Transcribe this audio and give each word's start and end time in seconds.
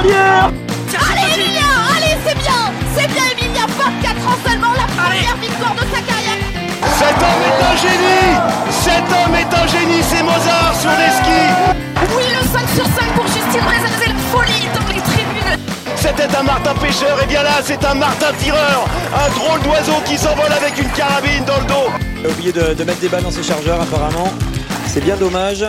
Allez 0.00 1.34
Emilia 1.34 1.68
Allez 1.94 2.16
c'est 2.26 2.38
bien 2.38 2.72
C'est 2.96 3.06
bien 3.08 3.22
Emilia 3.32 3.66
24 3.66 4.28
ans 4.28 4.38
seulement, 4.46 4.72
la 4.72 4.86
première 4.96 5.36
victoire 5.36 5.74
de 5.74 5.80
sa 5.94 6.00
carrière. 6.00 6.40
Cet 6.98 7.16
homme 7.20 7.42
est 7.48 7.60
un 7.70 7.76
génie. 7.76 8.32
Cet 8.70 9.04
homme 9.12 9.34
est 9.34 9.54
un 9.54 9.66
génie, 9.66 10.02
c'est 10.02 10.22
Mozart 10.22 10.74
sur 10.80 10.90
les 10.90 11.10
skis. 11.10 11.52
Oui, 12.16 12.24
le 12.32 12.48
5 12.48 12.68
sur 12.74 12.86
5 12.86 13.12
pour 13.14 13.26
Justine 13.26 13.60
Reza, 13.60 13.90
c'est 14.00 14.08
la 14.08 14.14
folie 14.32 14.68
dans 14.74 14.88
les 14.88 15.00
tribunes. 15.02 15.58
C'était 15.96 16.34
un 16.34 16.42
Martin 16.44 16.74
pêcheur, 16.76 17.22
et 17.22 17.26
bien 17.26 17.42
là 17.42 17.60
c'est 17.62 17.84
un 17.84 17.94
Martin 17.94 18.32
tireur. 18.38 18.86
Un 19.14 19.28
drôle 19.38 19.60
d'oiseau 19.60 20.00
qui 20.06 20.16
s'envole 20.16 20.52
avec 20.52 20.78
une 20.78 20.88
carabine 20.92 21.44
dans 21.44 21.58
le 21.58 21.66
dos. 21.66 21.90
Il 22.20 22.26
a 22.26 22.30
oublié 22.30 22.52
de, 22.52 22.72
de 22.72 22.84
mettre 22.84 23.00
des 23.00 23.08
balles 23.08 23.22
dans 23.22 23.30
ses 23.30 23.42
chargeurs 23.42 23.82
apparemment. 23.82 24.32
C'est 24.86 25.04
bien 25.04 25.16
dommage. 25.16 25.66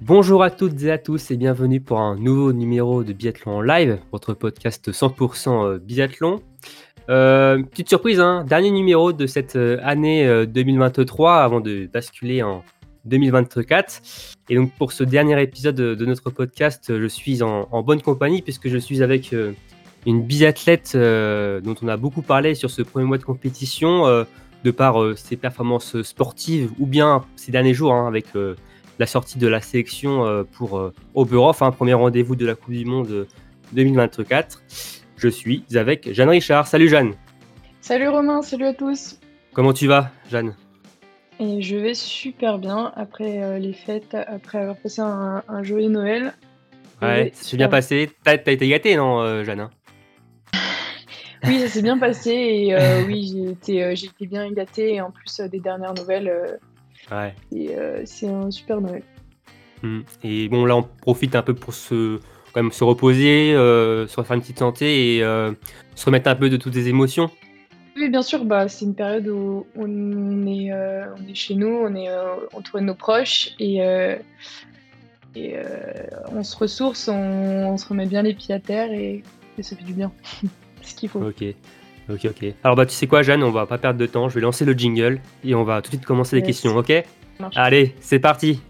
Bonjour 0.00 0.42
à 0.42 0.50
toutes 0.50 0.82
et 0.82 0.90
à 0.90 0.98
tous 0.98 1.30
et 1.30 1.36
bienvenue 1.36 1.80
pour 1.80 2.00
un 2.00 2.16
nouveau 2.16 2.52
numéro 2.52 3.04
de 3.04 3.12
Biathlon 3.12 3.60
live, 3.60 3.98
votre 4.12 4.34
podcast 4.34 4.90
100% 4.90 5.78
biathlon. 5.78 6.40
Euh, 7.08 7.62
petite 7.62 7.88
surprise, 7.88 8.20
hein, 8.20 8.44
dernier 8.48 8.70
numéro 8.70 9.12
de 9.12 9.26
cette 9.26 9.56
euh, 9.56 9.78
année 9.82 10.26
euh, 10.26 10.46
2023 10.46 11.36
avant 11.36 11.60
de 11.60 11.88
basculer 11.92 12.42
en 12.42 12.62
2024. 13.08 14.02
Et 14.48 14.56
donc 14.56 14.72
pour 14.72 14.92
ce 14.92 15.04
dernier 15.04 15.40
épisode 15.42 15.74
de, 15.74 16.06
notre 16.06 16.30
podcast, 16.30 16.98
je 16.98 17.06
suis 17.06 17.42
en, 17.42 17.82
bonne 17.82 18.00
compagnie 18.02 18.42
puisque 18.42 18.68
je 18.68 18.78
suis 18.78 19.02
avec 19.02 19.32
euh, 19.32 19.52
une 20.06 20.22
biathlète 20.22 20.92
euh, 20.94 21.60
dont 21.60 21.74
on 21.82 21.88
a 21.88 21.96
beaucoup 21.96 22.22
parlé 22.22 22.54
sur 22.54 22.70
ce 22.70 22.82
premier 22.82 23.06
mois 23.06 23.18
de 23.18 23.24
compétition 23.24 24.06
euh, 24.06 24.24
de 24.64 24.70
par 24.70 24.96
ses 25.16 25.36
performances 25.36 26.02
sportives 26.02 26.70
ou 26.78 26.86
bien 26.86 27.24
ces 27.36 27.52
derniers 27.52 27.74
jours 27.74 27.92
hein, 27.92 28.08
avec 28.08 28.26
la 28.98 29.06
sortie 29.06 29.38
de 29.38 29.46
la 29.48 29.60
sélection 29.60 30.26
euh, 30.26 30.44
pour 30.44 30.78
euh, 30.78 30.92
Oberhof, 31.14 31.62
un 31.62 31.70
premier 31.70 31.94
rendez-vous 31.94 32.36
de 32.36 32.46
la 32.46 32.54
Coupe 32.54 32.74
du 32.74 32.84
Monde 32.84 33.26
2024. 33.72 34.62
Je 35.16 35.28
suis 35.28 35.64
avec 35.74 36.12
Jeanne 36.12 36.28
Richard. 36.28 36.66
Salut 36.66 36.88
Jeanne. 36.88 37.14
Salut 37.80 38.08
Romain, 38.08 38.42
salut 38.42 38.66
à 38.66 38.74
tous. 38.74 39.18
Comment 39.52 39.72
tu 39.72 39.86
vas, 39.86 40.10
Jeanne? 40.30 40.54
Et 41.40 41.62
je 41.62 41.76
vais 41.76 41.94
super 41.94 42.58
bien 42.58 42.92
après 42.96 43.42
euh, 43.42 43.58
les 43.58 43.72
fêtes, 43.72 44.14
après 44.14 44.58
avoir 44.58 44.76
passé 44.76 45.00
un, 45.00 45.42
un 45.48 45.62
joyeux 45.62 45.88
Noël. 45.88 46.34
Ouais, 47.00 47.30
ça 47.32 47.44
s'est 47.44 47.56
bien 47.56 47.68
passé. 47.68 48.10
T'as 48.24 48.32
as 48.32 48.50
été 48.50 48.68
gâtée, 48.68 48.96
non, 48.96 49.20
euh, 49.20 49.44
Jeanne 49.44 49.60
hein? 49.60 49.70
Oui, 51.46 51.60
ça 51.60 51.68
s'est 51.68 51.82
bien 51.82 51.98
passé 51.98 52.30
et 52.30 52.74
euh, 52.74 53.04
oui, 53.06 53.30
j'ai 53.32 53.50
été, 53.52 53.84
euh, 53.84 53.92
été 53.92 54.26
bien 54.26 54.50
gâtée 54.50 54.94
et 54.94 55.00
en 55.00 55.12
plus 55.12 55.40
euh, 55.40 55.48
des 55.48 55.60
dernières 55.60 55.94
nouvelles. 55.94 56.58
Ouais. 57.10 57.34
Et 57.54 57.70
c'est 58.04 58.28
un 58.28 58.50
super 58.50 58.80
Noël. 58.80 59.02
Mmh. 59.82 60.00
Et 60.24 60.48
bon, 60.48 60.64
là, 60.64 60.76
on 60.76 60.82
profite 60.82 61.36
un 61.36 61.42
peu 61.42 61.54
pour 61.54 61.74
se, 61.74 62.18
quand 62.52 62.62
même, 62.62 62.72
se 62.72 62.84
reposer, 62.84 63.54
euh, 63.54 64.06
se 64.06 64.16
refaire 64.16 64.34
une 64.34 64.42
petite 64.42 64.58
santé 64.58 65.16
et 65.16 65.22
euh, 65.22 65.52
se 65.94 66.06
remettre 66.06 66.28
un 66.28 66.36
peu 66.36 66.50
de 66.50 66.56
toutes 66.56 66.74
les 66.74 66.88
émotions. 66.88 67.30
Oui, 67.96 68.08
bien 68.08 68.22
sûr, 68.22 68.44
bah, 68.44 68.68
c'est 68.68 68.84
une 68.84 68.94
période 68.94 69.26
où 69.28 69.66
on 69.76 70.46
est, 70.46 70.72
euh, 70.72 71.06
on 71.18 71.28
est 71.28 71.34
chez 71.34 71.54
nous, 71.54 71.68
on 71.68 71.94
est 71.94 72.08
euh, 72.08 72.36
entouré 72.52 72.80
de 72.80 72.86
nos 72.86 72.94
proches 72.94 73.50
et, 73.58 73.82
euh, 73.82 74.16
et 75.34 75.56
on 76.32 76.42
se 76.44 76.56
ressource, 76.56 77.08
on, 77.08 77.14
on, 77.14 77.76
se 77.76 77.86
remet 77.88 78.06
bien 78.06 78.22
les 78.22 78.34
pieds 78.34 78.54
à 78.54 78.60
terre 78.60 78.92
et, 78.92 79.22
et 79.56 79.62
ça 79.62 79.76
fait 79.76 79.84
du 79.84 79.92
bien. 79.94 80.12
ce 80.82 80.94
qu'il 80.94 81.08
faut. 81.08 81.20
Ok. 81.20 81.44
Ok, 82.10 82.20
ok. 82.24 82.54
Alors, 82.64 82.76
bah, 82.76 82.86
tu 82.86 82.94
sais 82.94 83.06
quoi, 83.06 83.22
Jeanne, 83.22 83.42
on 83.42 83.50
va 83.50 83.66
pas 83.66 83.78
perdre 83.78 83.98
de 84.00 84.06
temps. 84.06 84.28
Je 84.28 84.34
vais 84.36 84.40
lancer 84.40 84.64
le 84.64 84.72
jingle 84.72 85.20
et 85.44 85.54
on 85.54 85.64
va 85.64 85.82
tout 85.82 85.90
de 85.90 85.96
suite 85.96 86.06
commencer 86.06 86.36
les 86.36 86.40
Yes. 86.40 86.48
questions, 86.48 86.76
ok 86.76 86.92
Allez, 87.54 87.94
c'est 88.00 88.18
parti. 88.18 88.60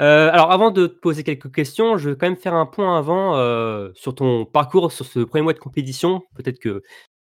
Euh, 0.00 0.28
alors 0.32 0.50
avant 0.50 0.72
de 0.72 0.88
te 0.88 0.94
poser 0.98 1.22
quelques 1.22 1.52
questions, 1.54 1.96
je 1.98 2.10
vais 2.10 2.16
quand 2.16 2.26
même 2.26 2.36
faire 2.36 2.54
un 2.54 2.66
point 2.66 2.98
avant 2.98 3.36
euh, 3.36 3.90
sur 3.94 4.14
ton 4.14 4.44
parcours 4.44 4.90
sur 4.90 5.04
ce 5.06 5.20
premier 5.20 5.42
mois 5.42 5.52
de 5.52 5.60
compétition. 5.60 6.22
Peut-être 6.34 6.58
que 6.58 6.82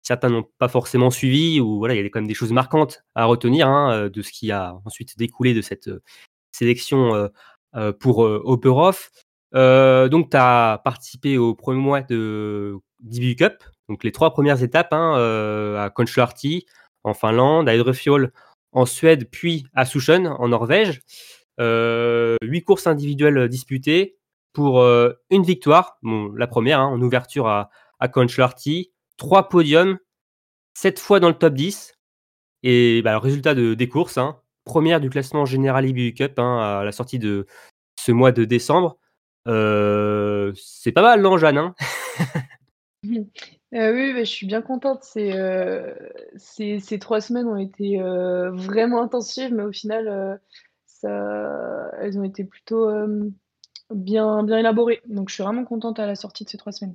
certains 0.05 0.29
n'ont 0.29 0.45
pas 0.59 0.69
forcément 0.69 1.11
suivi 1.11 1.61
ou 1.61 1.79
voilà, 1.79 1.95
il 1.95 2.03
y 2.03 2.07
a 2.07 2.09
quand 2.11 2.21
même 2.21 2.29
des 2.29 2.35
choses 2.35 2.53
marquantes 2.53 3.05
à 3.15 3.25
retenir 3.25 3.69
hein, 3.69 3.93
euh, 3.93 4.09
de 4.09 4.23
ce 4.23 4.31
qui 4.31 4.53
a 4.53 4.77
ensuite 4.85 5.19
découlé 5.19 5.55
de 5.55 5.63
cette 5.63 5.89
euh, 5.89 6.03
sélection 6.53 7.31
euh, 7.75 7.93
pour 7.93 8.19
Oberhof. 8.21 9.11
Donc 9.53 10.31
tu 10.31 10.37
as 10.37 10.81
participé 10.85 11.39
au 11.39 11.55
premier 11.55 11.81
mois 11.81 12.03
de 12.03 12.77
DBU 13.01 13.35
Cup, 13.35 13.65
donc 13.89 14.05
les 14.05 14.13
trois 14.13 14.33
premières 14.33 14.63
étapes 14.63 14.93
hein, 14.93 15.15
à 15.77 15.91
Kontiolahti 15.91 16.67
en 17.03 17.15
Finlande, 17.15 17.69
à 17.69 17.75
Edrefjord 17.75 18.29
en 18.71 18.87
Suède, 18.87 19.29
puis 19.29 19.67
à 19.75 19.85
Sushen 19.87 20.29
en 20.29 20.47
Norvège. 20.47 21.03
Huit 21.59 22.63
courses 22.63 22.87
individuelles 22.87 23.49
disputées 23.49 24.19
pour 24.53 24.85
une 25.31 25.43
victoire, 25.43 25.99
la 26.37 26.47
première 26.47 26.79
hein, 26.79 26.87
en 26.87 27.03
ouverture 27.03 27.49
à, 27.49 27.71
à 27.99 28.07
Kontiolahti, 28.07 28.93
trois 29.17 29.49
podiums, 29.49 29.99
sept 30.75 30.99
fois 30.99 31.21
dans 31.21 31.29
le 31.29 31.35
top 31.35 31.55
10. 31.55 31.95
Et 32.63 33.03
bah, 33.03 33.13
le 33.13 33.19
résultat 33.19 33.55
de, 33.55 33.75
des 33.75 33.89
courses, 33.89 34.19
hein, 34.19 34.41
première 34.65 35.01
du 35.01 35.11
classement 35.11 35.45
général 35.45 35.87
IBU 35.87 36.15
Cup 36.15 36.39
hein, 36.39 36.81
à 36.81 36.85
la 36.85 36.93
sortie 36.93 37.19
de 37.19 37.47
ce 37.99 38.13
mois 38.13 38.33
de 38.33 38.45
décembre. 38.45 38.99
Euh, 39.47 40.53
c'est 40.57 40.93
pas 40.93 41.03
mal, 41.03 41.21
non, 41.21 41.37
Jeanne 41.39 41.59
hein? 41.59 41.75
Euh, 43.75 43.93
oui, 43.93 44.13
bah, 44.13 44.21
je 44.21 44.31
suis 44.31 44.47
bien 44.47 44.63
contente. 44.63 45.03
Ces, 45.03 45.33
euh, 45.33 45.93
ces, 46.37 46.99
trois 47.01 47.21
semaines 47.21 47.49
ont 47.49 47.57
été 47.57 47.99
vraiment 47.99 49.03
intensives, 49.03 49.53
mais 49.53 49.65
au 49.65 49.73
final, 49.73 50.41
ça, 50.87 51.91
elles 52.01 52.17
ont 52.17 52.23
été 52.23 52.45
plutôt 52.45 52.89
bien, 53.91 54.45
bien 54.45 54.59
élaborées. 54.59 55.03
Donc, 55.07 55.29
je 55.29 55.35
suis 55.35 55.43
vraiment 55.43 55.65
contente 55.65 55.99
à 55.99 56.07
la 56.07 56.15
sortie 56.15 56.45
de 56.45 56.51
ces 56.51 56.57
trois 56.57 56.71
semaines. 56.71 56.95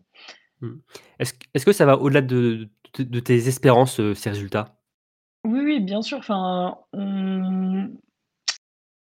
Mmh. 0.61 0.75
Est-ce 1.19 1.33
est 1.53 1.65
que 1.65 1.71
ça 1.71 1.85
va 1.85 1.97
au-delà 1.97 2.21
de, 2.21 2.69
tes 2.93 3.47
espérances, 3.47 3.99
euh, 3.99 4.13
ces 4.13 4.29
résultats? 4.29 4.79
Oui, 5.45 5.59
oui, 5.63 5.79
bien 5.79 6.01
sûr. 6.01 6.17
Enfin. 6.17 6.77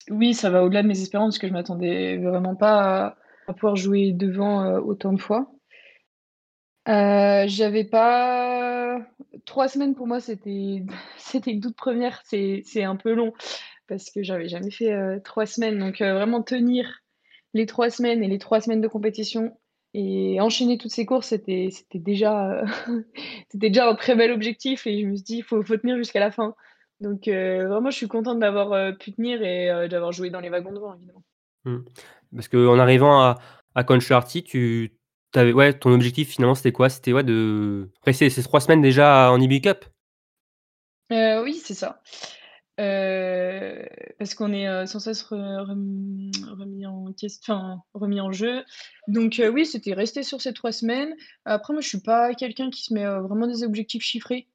Oui, 0.09 0.33
ça 0.33 0.49
va 0.49 0.63
au-delà 0.63 0.83
de 0.83 0.87
mes 0.87 0.99
espérances, 1.01 1.35
parce 1.35 1.39
que 1.39 1.47
je 1.47 1.53
m'attendais 1.53 2.17
vraiment 2.17 2.55
pas 2.55 3.15
à, 3.47 3.53
pouvoir 3.53 3.75
jouer 3.75 4.11
devant 4.11 4.63
euh, 4.63 4.79
autant 4.79 5.13
de 5.13 5.21
fois. 5.21 5.49
Euh, 6.89 7.45
j'avais 7.47 7.85
pas 7.85 8.99
trois 9.45 9.69
semaines 9.69 9.95
pour 9.95 10.05
moi 10.05 10.19
c'était 10.19 10.83
une 11.47 11.61
toute 11.61 11.77
première 11.77 12.21
c'est 12.25 12.83
un 12.83 12.97
peu 12.97 13.13
long 13.13 13.31
parce 13.87 14.09
que 14.11 14.21
j'avais 14.21 14.49
jamais 14.49 14.69
fait 14.69 15.21
trois 15.21 15.45
semaines 15.45 15.79
donc 15.79 15.99
vraiment 15.99 16.43
tenir 16.43 16.99
les 17.53 17.65
trois 17.67 17.89
semaines 17.89 18.21
et 18.21 18.27
les 18.27 18.37
trois 18.37 18.59
semaines 18.59 18.81
de 18.81 18.89
compétition 18.89 19.57
et 19.93 20.39
enchaîner 20.41 20.77
toutes 20.77 20.91
ces 20.91 21.05
courses 21.05 21.27
c'était 21.27 21.69
déjà 21.93 22.63
c'était 23.49 23.69
déjà 23.69 23.89
un 23.89 23.95
très 23.95 24.15
bel 24.15 24.31
objectif 24.31 24.87
et 24.87 25.01
je 25.01 25.05
me 25.05 25.15
suis 25.15 25.23
dit 25.23 25.37
il 25.37 25.43
faut 25.43 25.63
faut 25.63 25.77
tenir 25.77 25.97
jusqu'à 25.97 26.19
la 26.19 26.31
fin 26.31 26.55
donc 26.99 27.27
euh, 27.27 27.67
vraiment 27.67 27.91
je 27.91 27.97
suis 27.97 28.07
contente 28.07 28.39
d'avoir 28.39 28.71
euh, 28.73 28.91
pu 28.91 29.13
tenir 29.13 29.41
et 29.43 29.87
d'avoir 29.89 30.11
joué 30.11 30.29
dans 30.29 30.39
les 30.39 30.49
wagons 30.49 30.71
devant 30.71 30.95
évidemment 30.95 31.23
mmh. 31.65 31.77
parce 32.35 32.47
que 32.47 32.67
en 32.67 32.79
arrivant 32.79 33.21
à 33.21 33.39
à 33.75 33.83
tu 33.83 34.91
Avais, 35.35 35.51
ouais, 35.51 35.73
ton 35.73 35.91
objectif 35.91 36.29
finalement 36.29 36.53
c'était 36.53 36.71
quoi? 36.71 36.89
C'était 36.89 37.11
ouais, 37.11 37.23
de 37.23 37.89
rester 38.03 38.29
ces 38.29 38.43
trois 38.43 38.59
semaines 38.59 38.81
déjà 38.81 39.31
en 39.31 39.41
IBU 39.41 39.61
Cup? 39.61 39.85
Euh, 41.11 41.41
Oui, 41.41 41.55
c'est 41.55 41.73
ça. 41.73 42.01
Euh, 42.79 43.85
parce 44.17 44.34
qu'on 44.34 44.51
est 44.51 44.67
euh, 44.67 44.88
sans 44.88 45.00
cesse 45.00 45.22
remis, 45.22 46.31
remis, 46.57 46.88
en 46.88 47.06
enfin, 47.42 47.83
remis 47.94 48.19
en 48.19 48.31
jeu. 48.31 48.63
Donc 49.07 49.39
euh, 49.39 49.50
oui, 49.50 49.65
c'était 49.65 49.94
rester 49.94 50.24
sur 50.24 50.42
ces 50.42 50.53
trois 50.53 50.71
semaines. 50.71 51.13
Après, 51.45 51.74
moi, 51.74 51.81
je 51.81 51.88
suis 51.88 52.01
pas 52.01 52.33
quelqu'un 52.33 52.71
qui 52.71 52.83
se 52.83 52.94
met 52.94 53.06
vraiment 53.06 53.47
des 53.47 53.63
objectifs 53.63 54.03
chiffrés. 54.03 54.47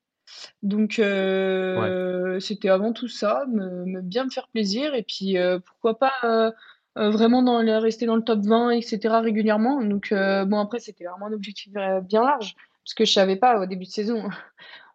Donc 0.63 0.97
ouais. 0.99 2.39
c'était 2.41 2.69
avant 2.69 2.93
tout 2.93 3.09
ça, 3.09 3.45
me, 3.49 3.85
me, 3.87 4.03
bien 4.03 4.25
me 4.25 4.31
faire 4.31 4.49
plaisir 4.49 4.95
et 4.95 5.03
puis 5.03 5.37
pourquoi 5.65 5.99
pas 5.99 6.53
vraiment 6.97 7.43
dans 7.43 7.59
rester 7.81 8.05
dans 8.05 8.17
le 8.17 8.25
top 8.25 8.41
20, 8.41 8.71
etc. 8.71 9.21
régulièrement. 9.23 9.83
Donc, 9.83 10.13
bon, 10.13 10.59
après, 10.59 10.81
c'était 10.81 11.05
vraiment 11.05 11.27
un 11.27 11.33
objectif 11.33 11.73
bien 11.73 12.23
large, 12.23 12.57
parce 12.85 12.95
que 12.95 13.05
je 13.07 13.13
savais 13.13 13.37
pas 13.37 13.59
au 13.59 13.67
début 13.67 13.87
de 13.87 13.91
saison, 13.91 14.29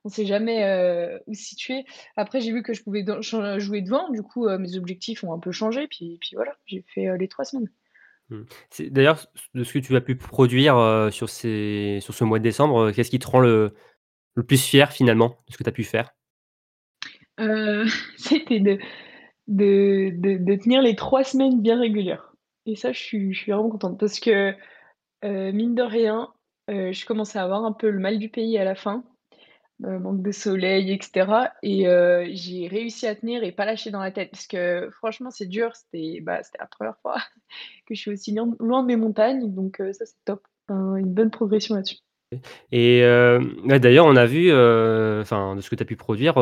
on 0.05 0.09
sait 0.09 0.25
jamais 0.25 0.63
euh, 0.65 1.17
où 1.27 1.33
se 1.33 1.44
situer. 1.44 1.85
Après, 2.15 2.41
j'ai 2.41 2.51
vu 2.51 2.61
que 2.63 2.73
je 2.73 2.83
pouvais 2.83 3.05
jouer 3.21 3.81
devant, 3.81 4.09
du 4.09 4.21
coup, 4.21 4.47
euh, 4.47 4.57
mes 4.57 4.75
objectifs 4.75 5.23
ont 5.23 5.33
un 5.33 5.39
peu 5.39 5.51
changé, 5.51 5.88
puis, 5.88 6.17
puis 6.19 6.31
voilà, 6.35 6.55
j'ai 6.65 6.83
fait 6.94 7.07
euh, 7.07 7.17
les 7.17 7.27
trois 7.27 7.45
semaines. 7.45 7.69
Mmh. 8.29 8.44
D'ailleurs, 8.89 9.25
de 9.53 9.63
ce 9.63 9.73
que 9.73 9.79
tu 9.79 9.95
as 9.95 10.01
pu 10.01 10.15
produire 10.15 11.09
sur, 11.11 11.29
ces, 11.29 12.00
sur 12.01 12.13
ce 12.13 12.23
mois 12.23 12.39
de 12.39 12.44
décembre, 12.44 12.91
qu'est-ce 12.91 13.09
qui 13.09 13.19
te 13.19 13.27
rend 13.27 13.39
le, 13.39 13.73
le 14.35 14.44
plus 14.44 14.61
fier 14.61 14.91
finalement 14.91 15.38
de 15.47 15.53
ce 15.53 15.57
que 15.57 15.63
tu 15.63 15.69
as 15.69 15.73
pu 15.73 15.83
faire? 15.83 16.13
C'était 18.17 18.59
de, 18.59 18.77
de, 19.47 20.11
de, 20.13 20.38
de, 20.38 20.56
tenir 20.56 20.81
les 20.81 20.95
trois 20.95 21.23
semaines 21.23 21.61
bien 21.61 21.79
régulières. 21.79 22.33
Et 22.65 22.75
ça, 22.75 22.91
je 22.94 22.99
suis, 22.99 23.33
je 23.33 23.39
suis 23.39 23.51
vraiment 23.51 23.69
contente 23.69 23.99
parce 23.99 24.19
que, 24.19 24.53
mine 25.23 25.75
de 25.75 25.83
rien, 25.83 26.29
je 26.69 27.06
commençais 27.06 27.39
à 27.39 27.44
avoir 27.44 27.65
un 27.65 27.73
peu 27.73 27.89
le 27.89 27.99
mal 27.99 28.19
du 28.19 28.29
pays 28.29 28.57
à 28.57 28.63
la 28.63 28.75
fin, 28.75 29.03
manque 29.79 30.21
de 30.21 30.31
soleil 30.31 30.91
et 30.91 30.99
cetera 31.01 31.51
et 31.61 31.85
j'ai 32.33 32.67
réussi 32.67 33.07
à 33.07 33.15
tenir 33.15 33.43
et 33.43 33.51
pas 33.51 33.65
lâcher 33.65 33.91
dans 33.91 33.99
la 33.99 34.11
tête 34.11 34.31
parce 34.31 34.47
que 34.47 34.89
franchement, 34.91 35.29
c'est 35.31 35.45
dur. 35.45 35.75
C'était, 35.75 36.21
bah, 36.21 36.41
la 36.59 36.65
première 36.67 36.97
fois 37.01 37.15
que 37.87 37.95
je 37.95 37.99
suis 37.99 38.11
aussi 38.11 38.35
loin 38.59 38.81
de 38.81 38.87
mes 38.87 38.95
montagnes 38.95 39.53
donc 39.53 39.77
ça, 39.77 40.05
c'est 40.05 40.15
top. 40.25 40.45
une 40.69 41.13
bonne 41.13 41.31
progression 41.31 41.75
là-dessus. 41.75 41.97
Et 42.71 43.01
d'ailleurs, 43.65 44.05
on 44.05 44.15
a 44.15 44.25
vu, 44.25 44.51
enfin, 44.51 45.55
de 45.55 45.61
ce 45.61 45.69
que 45.69 45.75
tu 45.75 45.83
as 45.83 45.85
pu 45.85 45.95
produire, 45.95 46.35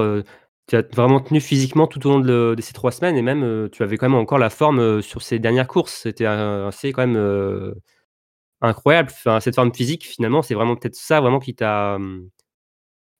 tu 0.68 0.76
as 0.76 0.84
vraiment 0.94 1.20
tenu 1.20 1.42
physiquement 1.42 1.88
tout 1.88 2.06
au 2.08 2.12
long 2.12 2.20
de, 2.20 2.56
ces 2.60 2.74
trois 2.74 2.92
semaines 2.92 3.18
et 3.18 3.22
même 3.22 3.70
tu 3.72 3.84
avais 3.84 3.98
quand 3.98 4.10
même 4.10 4.20
encore 4.20 4.40
la 4.40 4.50
forme 4.50 5.02
sur 5.02 5.22
ces 5.22 5.40
dernières 5.40 5.68
courses. 5.68 5.94
C'était 6.04 6.26
assez 6.26 6.92
quand 6.92 7.08
même 7.08 7.74
incroyable. 8.62 9.12
Cette 9.40 9.56
forme 9.56 9.74
physique, 9.74 10.06
finalement, 10.06 10.42
c'est 10.42 10.54
vraiment 10.54 10.76
peut-être 10.76 10.96
ça 10.96 11.20
vraiment 11.20 11.40
qui 11.40 11.56
t'a 11.56 11.98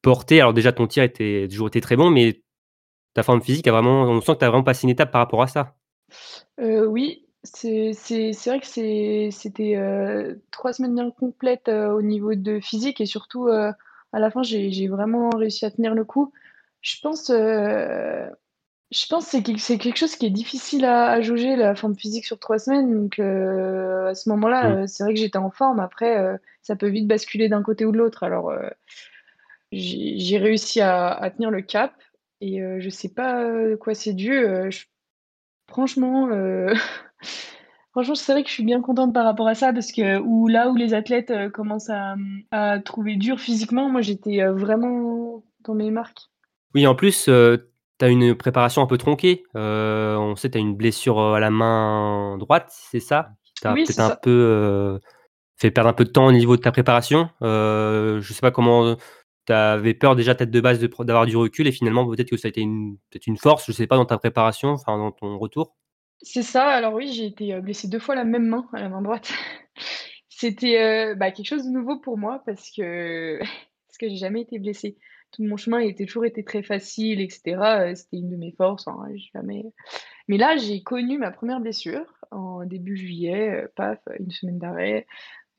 porté. 0.02 0.42
Alors 0.42 0.54
déjà, 0.54 0.72
ton 0.72 0.88
tir 0.88 1.04
était 1.04 1.48
toujours 1.50 1.68
été 1.68 1.82
très 1.82 1.96
bon, 1.96 2.10
mais 2.10 2.42
ta 3.14 3.24
forme 3.24 3.42
physique 3.42 3.68
a 3.68 3.72
vraiment, 3.72 4.04
on 4.04 4.22
sent 4.22 4.34
que 4.34 4.40
tu 4.40 4.46
as 4.46 4.50
vraiment 4.50 4.64
passé 4.64 4.84
une 4.84 4.90
étape 4.90 5.12
par 5.12 5.20
rapport 5.20 5.42
à 5.42 5.48
ça. 5.48 5.76
oui, 6.60 7.26
c'est 7.44 7.94
vrai 8.46 8.60
que 8.60 9.32
c'était 9.32 10.40
trois 10.52 10.74
semaines 10.74 10.96
bien 10.96 11.12
complètes 11.12 11.70
au 11.70 12.02
niveau 12.02 12.36
de 12.36 12.60
physique 12.60 13.02
et 13.02 13.06
surtout 13.06 13.50
à 14.14 14.20
la 14.20 14.30
fin, 14.30 14.44
j'ai 14.44 14.88
vraiment 14.88 15.30
réussi 15.30 15.66
à 15.66 15.72
tenir 15.72 15.96
le 15.96 16.04
coup. 16.04 16.34
Je 16.82 16.96
pense, 17.02 17.30
euh, 17.30 18.28
je 18.92 19.06
pense 19.08 19.32
que 19.32 19.58
c'est 19.58 19.78
quelque 19.78 19.98
chose 19.98 20.16
qui 20.16 20.26
est 20.26 20.32
difficile 20.32 20.84
à, 20.86 21.22
jauger, 21.22 21.56
la 21.56 21.76
forme 21.76 21.96
physique 21.96 22.26
sur 22.26 22.40
trois 22.40 22.60
semaines. 22.60 22.94
Donc, 22.94 23.20
euh, 23.20 24.10
à 24.10 24.16
ce 24.16 24.30
moment-là, 24.30 24.70
mm. 24.70 24.74
euh, 24.74 24.88
c'est 24.88 25.04
vrai 25.04 25.14
que 25.14 25.20
j'étais 25.20 25.38
en 25.38 25.52
forme. 25.52 25.80
Après, 25.80 26.40
ça 26.62 26.76
peut 26.76 26.90
vite 26.90 27.08
basculer 27.08 27.48
d'un 27.48 27.64
côté 27.64 27.86
ou 27.86 27.92
de 27.92 27.98
l'autre. 27.98 28.24
Alors, 28.24 28.52
j'ai 29.72 30.38
réussi 30.38 30.82
à, 30.82 31.32
tenir 31.36 31.52
le 31.52 31.62
cap. 31.62 31.94
Et 32.42 32.60
je 32.80 32.90
sais 32.90 33.10
pas 33.10 33.44
de 33.44 33.76
quoi 33.76 33.94
c'est 33.94 34.14
dû. 34.14 34.44
franchement, 35.68 36.28
franchement, 37.92 38.16
c'est 38.16 38.32
vrai 38.32 38.44
que 38.44 38.50
je 38.50 38.54
suis 38.54 38.64
bien 38.64 38.82
contente 38.82 39.14
par 39.14 39.26
rapport 39.26 39.48
à 39.48 39.56
ça 39.56 39.72
parce 39.74 39.92
que 39.92 40.20
où, 40.20 40.48
là 40.48 40.70
où 40.70 40.76
les 40.76 40.94
athlètes 40.94 41.34
commencent 41.52 41.90
à, 41.90 42.16
à 42.52 42.80
trouver 42.80 43.16
dur 43.16 43.40
physiquement, 43.40 43.90
moi, 43.90 44.02
j'étais 44.02 44.44
vraiment 44.46 45.44
dans 45.64 45.76
mes 45.76 45.92
marques. 45.92 46.30
Oui, 46.74 46.88
en 46.88 46.96
plus, 46.96 47.26
tu 47.26 48.06
as 48.06 48.08
une 48.08 48.36
préparation 48.36 48.82
un 48.82 48.88
peu 48.88 48.98
tronquée. 48.98 49.44
on 49.54 50.36
sait, 50.36 50.50
tu 50.50 50.58
as 50.58 50.62
une 50.62 50.76
blessure, 50.76 51.20
à 51.20 51.40
la 51.40 51.52
main 51.52 52.38
droite, 52.40 52.68
c'est 52.70 53.00
ça? 53.00 53.30
Qui 53.44 53.54
t'a 53.62 53.74
peut-être 53.74 54.00
un 54.00 54.16
peu, 54.16 55.00
fait 55.58 55.70
perdre 55.70 55.92
un 55.92 55.94
peu 55.94 56.06
de 56.06 56.10
temps 56.10 56.26
au 56.26 56.32
niveau 56.32 56.58
de 56.58 56.62
ta 56.62 56.72
préparation. 56.72 57.30
je 57.42 58.28
sais 58.28 58.42
pas 58.42 58.52
comment 58.52 58.96
tu 59.46 59.54
avais 59.54 59.94
peur 59.94 60.16
déjà 60.16 60.36
tête 60.36 60.52
de 60.52 60.62
base 60.62 60.80
d'avoir 60.80 61.26
du 61.26 61.36
recul 61.36 61.68
et 61.68 61.72
finalement 61.72 62.08
peut-être 62.08 62.30
que 62.30 62.38
ça 62.38 62.48
a 62.48 62.50
été 62.50 62.62
une 62.62 62.98
peut-être 63.10 63.28
une 63.28 63.38
force, 63.38 63.66
je 63.68 63.72
sais 63.72 63.88
pas, 63.88 63.98
dans 63.98 64.06
ta 64.06 64.18
préparation, 64.18 64.70
enfin 64.70 64.98
dans 64.98 65.12
ton 65.12 65.38
retour? 65.38 65.76
C'est 66.22 66.44
ça, 66.44 66.68
alors 66.68 66.94
oui, 66.94 67.12
j'ai 67.12 67.26
été, 67.26 67.60
blessée 67.62 67.88
deux 67.88 68.00
fois 68.00 68.16
la 68.16 68.24
même 68.24 68.48
main, 68.48 68.68
la 68.74 68.90
main 68.90 69.02
droite. 69.02 69.32
C'était, 70.30 71.16
bah, 71.16 71.32
quelque 71.32 71.48
chose 71.48 71.66
de 71.66 71.72
nouveau 71.72 72.00
pour 72.00 72.18
moi 72.18 72.42
parce 72.46 72.70
que 72.72 73.40
parce 73.88 73.98
que 74.00 74.10
j'ai 74.10 74.18
jamais 74.18 74.42
été 74.42 74.60
blessée 74.60 74.98
tout 75.32 75.44
mon 75.44 75.58
chemin 75.58 75.80
était 75.80 76.06
toujours 76.06 76.26
été 76.26 76.44
très 76.44 76.62
facile, 76.62 77.22
etc. 77.22 77.42
Euh, 77.62 77.96
c'était 77.96 78.18
une 78.18 78.30
de 78.30 78.36
mes 78.36 78.52
forces. 78.52 78.88
Hein, 78.88 79.08
jamais... 79.34 79.64
Mais 80.28 80.38
là, 80.38 80.58
j'ai 80.58 80.84
connu 80.84 81.18
ma 81.18 81.32
première 81.32 81.60
blessure 81.60 82.06
en 82.32 82.66
début 82.66 82.96
juillet, 82.96 83.64
euh, 83.64 83.68
paf, 83.76 84.00
une 84.20 84.32
semaine 84.32 84.60
d'arrêt, 84.60 85.08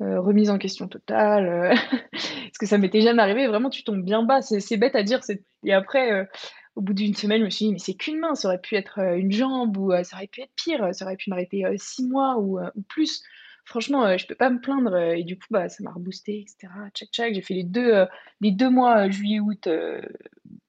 euh, 0.03 0.21
remise 0.21 0.51
en 0.51 0.59
question 0.59 0.89
totale. 0.89 1.75
parce 2.13 2.59
que 2.59 2.67
ça 2.67 2.79
m'était 2.79 3.01
jamais 3.01 3.23
arrivé. 3.23 3.47
Vraiment, 3.47 3.71
tu 3.71 3.85
tombes 3.85 4.05
bien 4.05 4.23
bas. 4.23 4.43
C'est 4.43 4.77
bête 4.77 4.95
à 4.95 5.03
dire. 5.03 5.21
Et 5.65 5.73
après, 5.73 6.29
au 6.77 6.81
bout 6.81 6.95
d'une 6.95 7.15
semaine, 7.15 7.41
je 7.41 7.45
me 7.45 7.51
suis 7.51 7.67
dit, 7.67 7.73
mais 7.73 7.79
c'est 7.79 7.95
qu'une 7.95 8.19
main. 8.19 8.35
Ça 8.35 8.49
aurait 8.49 8.61
pu 8.61 8.77
être 8.77 8.99
une 8.99 9.33
jambe 9.33 9.77
ou 9.77 9.93
ça 10.03 10.17
aurait 10.17 10.27
pu 10.27 10.43
être 10.43 10.53
pire. 10.57 10.95
Ça 10.95 11.05
aurait 11.05 11.17
pu 11.17 11.31
m'arrêter 11.31 11.65
six 11.79 12.07
mois 12.07 12.39
ou, 12.39 12.59
plus 12.89 13.23
franchement, 13.65 14.05
euh, 14.05 14.17
je 14.17 14.27
peux 14.27 14.35
pas 14.35 14.51
me 14.51 14.61
plaindre. 14.61 14.95
Euh, 14.95 15.17
et 15.17 15.25
du 15.25 15.39
coup, 15.39 15.47
bah, 15.51 15.69
ça 15.69 15.83
m'a 15.83 15.93
reboosté, 15.93 16.41
etc. 16.41 16.73
Tchac, 16.95 17.09
tchac. 17.11 17.35
J'ai 17.35 17.43
fait 17.43 17.55
les 17.55 17.65
deux, 17.65 17.93
euh, 17.93 18.71
mois, 18.71 19.09
juillet-août, 19.09 19.69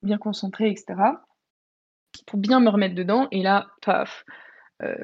bien 0.01 0.17
concentrés, 0.17 0.69
etc. 0.69 0.95
Pour 2.27 2.39
bien 2.39 2.59
me 2.59 2.69
remettre 2.69 2.95
dedans. 2.95 3.27
Et 3.31 3.41
là, 3.41 3.67
paf, 3.81 4.25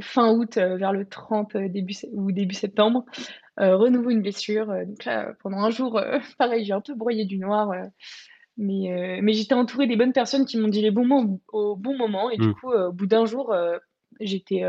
fin 0.01 0.33
août, 0.33 0.55
vers 0.55 0.91
le 0.91 1.07
30 1.07 1.55
début, 1.55 1.93
ou 2.11 2.31
début 2.31 2.55
septembre, 2.55 3.05
renouveau 3.59 4.09
une 4.09 4.21
blessure. 4.21 4.67
donc 4.85 5.05
là, 5.05 5.33
pendant 5.41 5.57
un 5.57 5.69
jour, 5.69 6.01
pareil, 6.37 6.65
j'ai 6.65 6.73
un 6.73 6.81
peu 6.81 6.95
broyé 6.95 7.25
du 7.25 7.37
noir. 7.37 7.71
mais 8.57 9.19
mais 9.21 9.33
j'étais 9.33 9.53
entourée 9.53 9.87
des 9.87 9.95
bonnes 9.95 10.13
personnes 10.13 10.45
qui 10.45 10.57
m'ont 10.57 10.67
dit 10.67 10.81
les 10.81 10.91
bons 10.91 11.05
mots 11.05 11.41
au, 11.51 11.75
bon 11.75 11.97
moment. 11.97 12.29
Et 12.29 12.37
du 12.37 12.47
mmh. 12.47 12.53
coup, 12.55 12.71
au 12.71 12.91
bout 12.91 13.05
d'un 13.07 13.25
jour, 13.25 13.55
j'étais 14.19 14.63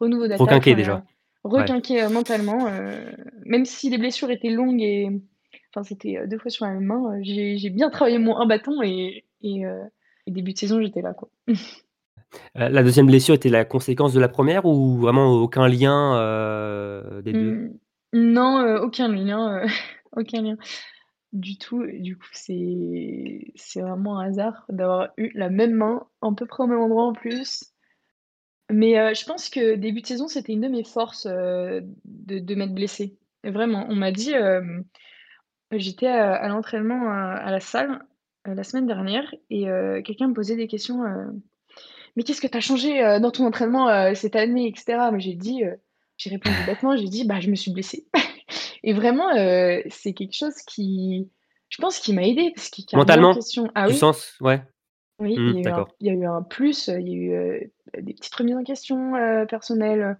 renouveau 0.00 0.28
d'attaque. 0.28 0.40
Requinqué 0.40 0.74
déjà 0.74 1.04
requinqué 1.44 2.02
euh, 2.02 2.08
mentalement. 2.08 2.66
Euh, 2.68 3.10
même 3.44 3.64
si 3.64 3.90
les 3.90 3.98
blessures 3.98 4.30
étaient 4.30 4.50
longues 4.50 4.82
et 4.82 5.10
enfin 5.72 5.82
c'était 5.84 6.18
euh, 6.18 6.26
deux 6.26 6.38
fois 6.38 6.50
sur 6.50 6.66
la 6.66 6.72
même 6.72 6.84
main, 6.84 7.18
j'ai 7.22 7.70
bien 7.70 7.90
travaillé 7.90 8.18
mon 8.18 8.36
un 8.36 8.46
bâton 8.46 8.82
et, 8.82 9.24
et, 9.42 9.62
début 10.26 10.52
de 10.52 10.58
saison 10.58 10.80
j'étais 10.80 11.02
là 11.02 11.14
quoi. 11.14 11.28
La 12.54 12.82
deuxième 12.82 13.06
blessure 13.06 13.34
était 13.34 13.48
la 13.48 13.64
conséquence 13.64 14.12
de 14.12 14.20
la 14.20 14.28
première 14.28 14.66
ou 14.66 14.98
vraiment 14.98 15.32
aucun 15.32 15.66
lien 15.66 16.12
des 17.24 17.32
deux? 17.32 17.72
Non, 18.12 18.76
aucun 18.82 19.08
lien, 19.08 19.62
aucun 20.12 20.42
lien 20.42 20.56
du 21.32 21.58
tout. 21.58 21.84
Du 21.86 22.16
coup, 22.16 22.28
c'est 22.32 23.52
c'est 23.56 23.80
vraiment 23.82 24.18
un 24.18 24.28
hasard 24.28 24.64
d'avoir 24.68 25.10
eu 25.16 25.30
la 25.34 25.50
même 25.50 25.74
main, 25.74 26.06
à 26.22 26.28
peu 26.36 26.46
près 26.46 26.64
au 26.64 26.66
même 26.66 26.80
endroit 26.80 27.04
en 27.06 27.12
plus. 27.12 27.64
Mais 28.70 28.98
euh, 28.98 29.14
je 29.14 29.24
pense 29.24 29.48
que 29.48 29.76
début 29.76 30.02
de 30.02 30.06
saison, 30.06 30.28
c'était 30.28 30.52
une 30.52 30.60
de 30.62 30.68
mes 30.68 30.84
forces, 30.84 31.26
euh, 31.26 31.80
de 32.04 32.38
de 32.38 32.54
m'être 32.54 32.74
blessée. 32.74 33.16
Vraiment, 33.44 33.86
on 33.88 33.94
m'a 33.94 34.12
dit, 34.12 34.32
j'étais 35.70 36.08
à 36.08 36.48
l'entraînement, 36.48 37.08
à 37.10 37.50
la 37.50 37.60
salle, 37.60 38.04
la 38.44 38.64
semaine 38.64 38.86
dernière 38.86 39.32
et 39.48 39.66
quelqu'un 40.04 40.28
me 40.28 40.34
posait 40.34 40.56
des 40.56 40.66
questions, 40.66 40.98
«Mais 42.16 42.24
qu'est-ce 42.24 42.40
que 42.40 42.48
tu 42.48 42.56
as 42.56 42.60
changé, 42.60 43.00
dans 43.20 43.30
ton 43.30 43.46
entraînement, 43.46 44.12
cette 44.14 44.34
année?» 44.34 44.66
et 44.66 44.74
cetera? 44.76 45.10
Moi, 45.12 45.20
j'ai 45.20 45.34
dit, 45.34 45.62
j'ai 46.18 46.30
répondu 46.30 46.56
bêtement, 46.66 46.96
j'ai 46.96 47.08
dit: 47.08 47.24
«Bah, 47.24 47.40
je 47.40 47.48
me 47.48 47.54
suis 47.54 47.72
blessée» 47.72 48.06
et 48.84 48.92
vraiment, 48.92 49.30
c'est 49.90 50.12
quelque 50.12 50.34
chose 50.36 50.56
qui, 50.66 51.30
je 51.70 51.80
pense, 51.80 51.98
qui 51.98 52.12
m'a 52.12 52.24
aidée 52.24 52.52
parce 52.54 52.68
qu'il 52.68 52.84
Mentalement? 52.92 53.32
question 53.32 53.70
ah 53.74 53.88
Du 53.88 53.94
sens? 53.94 54.36
Ouais. 54.40 54.62
Oui, 55.20 55.36
mmh, 55.36 55.54
il 55.56 56.06
y 56.06 56.10
a 56.10 56.12
eu 56.12 56.26
un 56.26 56.42
plus, 56.42 56.88
il 56.88 57.08
y 57.08 57.34
a 57.34 57.56
eu, 57.56 57.72
des 57.98 58.14
petites 58.14 58.34
remises 58.34 58.56
en 58.56 58.62
question, 58.62 59.12
personnelles, 59.48 60.16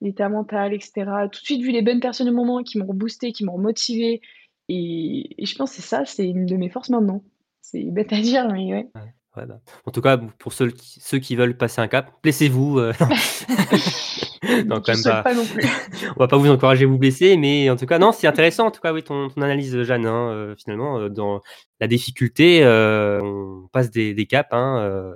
l'état 0.00 0.28
mental 0.28 0.74
et 0.74 0.80
cetera. 0.80 1.28
Tout 1.28 1.40
de 1.40 1.44
suite 1.44 1.62
vu 1.62 1.72
les 1.72 1.82
bonnes 1.82 2.00
personnes 2.00 2.28
au 2.28 2.32
moment 2.34 2.62
qui 2.62 2.78
m'ont 2.78 2.92
boosté, 2.92 3.32
qui 3.32 3.44
m'ont 3.44 3.58
motivé 3.58 4.20
et 4.68 5.42
et 5.42 5.46
je 5.46 5.56
pense 5.56 5.70
que 5.70 5.76
c'est 5.76 5.88
ça, 5.88 6.04
c'est 6.04 6.28
une 6.28 6.46
de 6.46 6.56
mes 6.56 6.68
forces 6.68 6.90
maintenant. 6.90 7.22
C'est 7.60 7.82
bête 7.84 8.12
à 8.12 8.20
dire, 8.20 8.48
mais 8.52 8.72
ouais. 8.72 8.88
Ouais, 9.36 9.46
bah, 9.46 9.60
en 9.84 9.90
tout 9.90 10.00
cas, 10.00 10.16
pour 10.16 10.52
ceux 10.52 10.70
qui 10.70 11.00
ceux 11.00 11.18
qui 11.18 11.36
veulent 11.36 11.56
passer 11.56 11.80
un 11.80 11.88
cap, 11.88 12.10
blessez-vous, 12.22 12.80
non, 14.66 14.80
quand 14.80 14.94
même 14.94 15.02
pas. 15.02 15.22
pas 15.22 15.34
non 15.34 15.44
plus. 15.44 15.64
On 16.16 16.20
va 16.20 16.28
pas 16.28 16.36
vous 16.36 16.48
encourager 16.48 16.84
à 16.84 16.88
vous 16.88 16.98
blesser, 16.98 17.36
mais 17.36 17.70
en 17.70 17.76
tout 17.76 17.86
cas, 17.86 17.98
non, 17.98 18.12
c'est 18.12 18.26
intéressant 18.26 18.66
en 18.66 18.70
tout 18.70 18.80
cas, 18.80 18.92
oui, 18.92 19.02
ton 19.02 19.28
ton 19.28 19.42
analyse, 19.42 19.82
Jeanne, 19.82 20.06
hein, 20.06 20.54
finalement, 20.58 21.08
dans 21.08 21.42
la 21.80 21.86
difficulté, 21.86 22.62
on 22.64 23.68
passe 23.72 23.90
des 23.90 24.14
des 24.14 24.26
caps, 24.26 24.48
hein, 24.52 25.14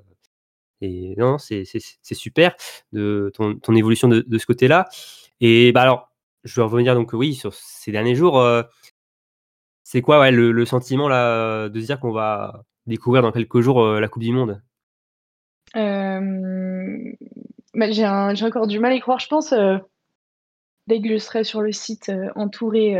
et 0.80 1.14
non, 1.18 1.38
c'est 1.38 1.64
super 2.12 2.54
de 2.92 3.30
ton, 3.34 3.56
ton 3.56 3.75
évolution 3.75 4.08
de, 4.08 4.20
de 4.26 4.38
ce 4.38 4.46
côté-là. 4.46 4.88
Et 5.40 5.72
bah 5.72 5.82
alors, 5.82 6.10
je 6.44 6.54
vais 6.56 6.62
revenir 6.62 6.94
donc 6.94 7.12
oui 7.12 7.34
sur 7.34 7.52
ces 7.54 7.92
derniers 7.92 8.14
jours. 8.14 8.42
c'est 9.82 10.02
quoi 10.02 10.20
ouais, 10.20 10.30
le, 10.30 10.52
le, 10.52 10.64
sentiment 10.64 11.08
là 11.08 11.68
de 11.68 11.80
se 11.80 11.87
dire 11.87 12.00
qu'on 12.00 12.12
va 12.12 12.64
découvrir 12.87 13.22
dans 13.22 13.32
quelques 13.32 13.60
jours 13.60 13.84
la 13.84 14.08
Coupe 14.08 14.22
du 14.22 14.32
Monde? 14.32 14.62
Euh, 17.76 17.78
bah, 17.78 17.90
J'ai 17.90 18.44
encore 18.44 18.66
du 18.66 18.78
mal 18.78 18.92
à 18.92 18.96
y 18.96 19.00
croire. 19.00 19.18
Je 19.18 19.28
pense 19.28 19.54
dès 20.86 21.00
que 21.00 21.08
je 21.08 21.18
serai 21.18 21.44
sur 21.44 21.60
le 21.62 21.72
site 21.72 22.10
entouré 22.34 22.94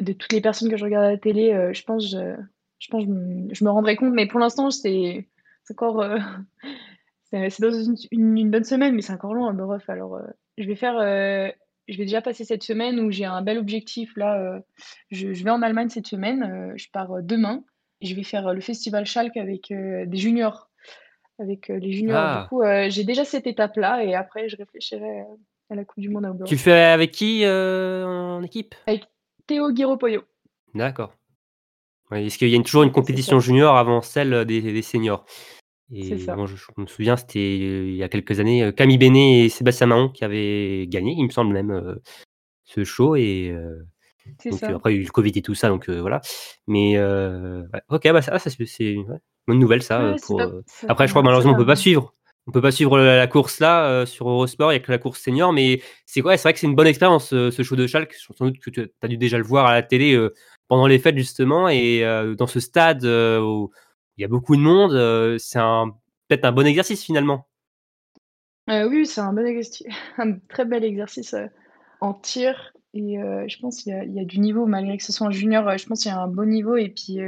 de 0.00 0.12
toutes 0.12 0.32
les 0.32 0.40
personnes 0.40 0.70
que 0.70 0.76
je 0.76 0.84
regarde 0.84 1.04
à 1.04 1.10
la 1.12 1.18
télé, 1.18 1.70
je 1.72 1.82
pense 1.84 2.10
je, 2.10 2.36
je 2.78 2.88
pense 2.88 3.04
je 3.04 3.08
me, 3.08 3.54
je 3.54 3.64
me 3.64 3.70
rendrai 3.70 3.96
compte. 3.96 4.12
Mais 4.12 4.26
pour 4.26 4.40
l'instant, 4.40 4.70
c'est 4.70 5.26
encore. 5.70 6.00
Euh, 6.00 6.18
c'est 7.30 7.60
dans 7.60 7.72
une, 8.10 8.50
bonne 8.50 8.64
semaine, 8.64 8.94
mais 8.94 9.02
c'est 9.02 9.12
encore 9.12 9.34
loin, 9.34 9.52
bref. 9.52 9.88
Alors, 9.88 10.16
euh, 10.16 10.26
je 10.58 10.64
vais 10.66 10.76
faire. 10.76 10.98
Euh, 10.98 11.48
je 11.88 11.96
vais 11.96 12.04
déjà 12.04 12.20
passer 12.20 12.44
cette 12.44 12.64
semaine 12.64 12.98
où 12.98 13.10
j'ai 13.10 13.24
un 13.24 13.42
bel 13.42 13.58
objectif. 13.58 14.16
Là, 14.16 14.60
je, 15.12 15.28
vais 15.28 15.50
en 15.50 15.62
Allemagne 15.62 15.88
cette 15.88 16.08
semaine. 16.08 16.72
je 16.74 16.88
pars 16.92 17.22
demain. 17.22 17.62
Je 18.00 18.12
vais 18.16 18.24
faire 18.24 18.52
le 18.52 18.60
festival 18.60 19.06
Schalke 19.06 19.36
avec 19.36 19.68
des 19.70 20.16
juniors. 20.16 20.65
Avec 21.38 21.68
les 21.68 21.92
juniors. 21.92 22.14
Du 22.14 22.18
ah. 22.18 22.46
coup, 22.48 22.62
j'ai 22.88 23.04
déjà 23.04 23.24
cette 23.24 23.46
étape-là. 23.46 24.04
Et 24.04 24.14
après, 24.14 24.48
je 24.48 24.56
réfléchirai 24.56 25.24
à 25.70 25.74
la 25.74 25.84
Coupe 25.84 26.00
du 26.00 26.08
Monde 26.08 26.24
à 26.26 26.44
Tu 26.44 26.56
fais 26.56 26.72
avec 26.72 27.10
qui 27.10 27.46
en 27.46 28.42
équipe? 28.42 28.74
Avec 28.86 29.04
Théo 29.46 29.70
Guiropoyo. 29.70 30.22
D'accord. 30.74 31.12
Est-ce 32.12 32.38
qu'il 32.38 32.48
y 32.48 32.56
a 32.56 32.62
toujours 32.62 32.84
une 32.84 32.92
compétition 32.92 33.40
junior 33.40 33.76
avant 33.76 34.00
celle 34.00 34.44
des, 34.44 34.60
des 34.60 34.82
seniors? 34.82 35.24
Et 35.92 36.18
ça. 36.18 36.34
bon, 36.34 36.46
je, 36.46 36.56
je 36.56 36.66
me 36.76 36.86
souviens, 36.86 37.16
c'était 37.16 37.38
euh, 37.38 37.88
il 37.88 37.94
y 37.94 38.02
a 38.02 38.08
quelques 38.08 38.40
années, 38.40 38.64
euh, 38.64 38.72
Camille 38.72 38.98
Bénet 38.98 39.44
et 39.44 39.48
Sébastien 39.48 39.86
Mahon 39.86 40.08
qui 40.08 40.24
avaient 40.24 40.86
gagné, 40.88 41.14
il 41.16 41.24
me 41.24 41.30
semble 41.30 41.52
même, 41.52 41.70
euh, 41.70 41.94
ce 42.64 42.82
show. 42.82 43.14
Et 43.14 43.50
euh, 43.50 43.84
donc, 44.44 44.58
ça. 44.58 44.70
euh, 44.70 44.76
après, 44.76 44.92
il 44.92 44.96
y 44.96 44.98
a 44.98 45.02
eu 45.02 45.04
le 45.04 45.10
Covid 45.10 45.32
et 45.36 45.42
tout 45.42 45.54
ça, 45.54 45.68
donc 45.68 45.88
euh, 45.88 46.00
voilà. 46.00 46.20
Mais 46.66 46.96
euh, 46.96 47.62
ouais, 47.72 47.82
ok, 47.88 48.12
bah 48.12 48.22
ça, 48.22 48.38
ça 48.38 48.50
c'est 48.50 48.66
c'est- 48.66 48.96
ouais, 48.96 49.18
bonne 49.46 49.58
nouvelle 49.58 49.82
ça. 49.82 50.00
euh, 50.00 50.12
Ouais, 50.12 50.18
c'est 50.18 50.26
pour, 50.26 50.38
pas- 50.38 50.44
euh, 50.44 50.62
Après, 50.88 51.06
je 51.06 51.12
crois 51.12 51.22
malheureusement, 51.22 51.52
on 51.52 51.56
peut 51.56 51.66
pas 51.66 51.76
suivre. 51.76 52.14
On 52.48 52.52
peut 52.52 52.60
pas 52.62 52.70
suivre 52.70 52.96
la, 52.98 53.16
la 53.16 53.26
course 53.26 53.58
là 53.58 53.88
euh, 53.88 54.06
sur 54.06 54.28
Eurosport, 54.28 54.72
il 54.72 54.76
y 54.76 54.78
a 54.78 54.80
que 54.80 54.92
la 54.92 54.98
course 54.98 55.20
senior, 55.20 55.52
mais 55.52 55.82
c'est 56.04 56.20
quoi 56.20 56.36
C'est 56.36 56.44
vrai 56.44 56.52
que 56.52 56.60
c'est 56.60 56.68
une 56.68 56.76
bonne 56.76 56.86
expérience 56.86 57.32
euh, 57.32 57.50
ce 57.50 57.62
show 57.64 57.74
de 57.74 57.86
Schalke. 57.88 58.14
Sans 58.14 58.44
doute 58.46 58.60
que 58.60 58.70
tu 58.70 58.88
as 59.02 59.08
dû 59.08 59.16
déjà 59.16 59.36
le 59.38 59.44
voir 59.44 59.66
à 59.66 59.72
la 59.72 59.82
télé 59.82 60.14
euh, 60.14 60.32
pendant 60.68 60.86
les 60.86 60.98
fêtes 61.00 61.16
justement, 61.18 61.68
et 61.68 62.02
dans 62.38 62.46
ce 62.46 62.60
stade 62.60 63.04
où 63.04 63.70
il 64.16 64.22
y 64.22 64.24
a 64.24 64.28
beaucoup 64.28 64.56
de 64.56 64.60
monde, 64.60 65.38
c'est 65.38 65.58
un 65.58 65.90
peut-être 66.28 66.44
un 66.44 66.52
bon 66.52 66.66
exercice 66.66 67.04
finalement. 67.04 67.46
Oui, 68.68 69.06
c'est 69.06 69.20
un 69.20 69.32
bon 69.32 69.46
exercice, 69.46 69.86
un 70.18 70.38
très 70.48 70.64
bel 70.64 70.84
exercice 70.84 71.34
en 72.00 72.14
tir. 72.14 72.72
Et 72.94 73.16
je 73.46 73.58
pense 73.60 73.82
qu'il 73.82 73.92
y 73.92 74.12
y 74.16 74.20
a 74.20 74.24
du 74.24 74.40
niveau, 74.40 74.66
malgré 74.66 74.96
que 74.96 75.04
ce 75.04 75.12
soit 75.12 75.26
un 75.26 75.30
junior, 75.30 75.76
je 75.78 75.86
pense 75.86 76.02
qu'il 76.02 76.10
y 76.10 76.14
a 76.14 76.20
un 76.20 76.28
bon 76.28 76.48
niveau. 76.48 76.76
Et 76.76 76.88
puis, 76.88 77.18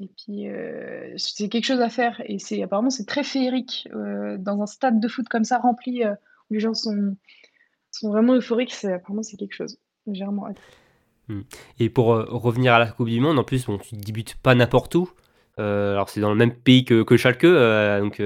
et 0.00 0.08
puis 0.08 0.48
euh, 0.48 1.12
c'est 1.16 1.48
quelque 1.48 1.64
chose 1.64 1.80
à 1.80 1.88
faire. 1.88 2.22
Et 2.26 2.38
c'est 2.38 2.62
apparemment, 2.62 2.90
c'est 2.90 3.06
très 3.06 3.24
féerique. 3.24 3.88
euh, 3.94 4.36
dans 4.38 4.60
un 4.60 4.66
stade 4.66 5.00
de 5.00 5.08
foot 5.08 5.28
comme 5.28 5.44
ça, 5.44 5.58
rempli, 5.58 6.04
euh, 6.04 6.14
où 6.50 6.54
les 6.54 6.60
gens 6.60 6.74
sont, 6.74 7.16
sont 7.90 8.10
vraiment 8.10 8.34
euphoriques, 8.34 8.72
c'est, 8.72 8.92
apparemment, 8.92 9.22
c'est 9.22 9.36
quelque 9.36 9.54
chose. 9.54 9.78
J'ai 10.06 10.24
hâte. 10.24 10.60
Et 11.78 11.88
pour 11.88 12.06
revenir 12.06 12.74
à 12.74 12.78
la 12.78 12.86
Coupe 12.86 13.08
du 13.08 13.20
Monde, 13.20 13.38
en 13.38 13.44
plus, 13.44 13.64
bon, 13.64 13.78
tu 13.78 13.96
débutes 13.96 14.34
pas 14.36 14.54
n'importe 14.54 14.94
où. 14.94 15.08
Alors 15.56 16.10
c'est 16.10 16.20
dans 16.20 16.30
le 16.30 16.36
même 16.36 16.52
pays 16.52 16.84
que, 16.84 17.02
que 17.02 17.16
Schalke, 17.16 17.46
donc 17.46 18.20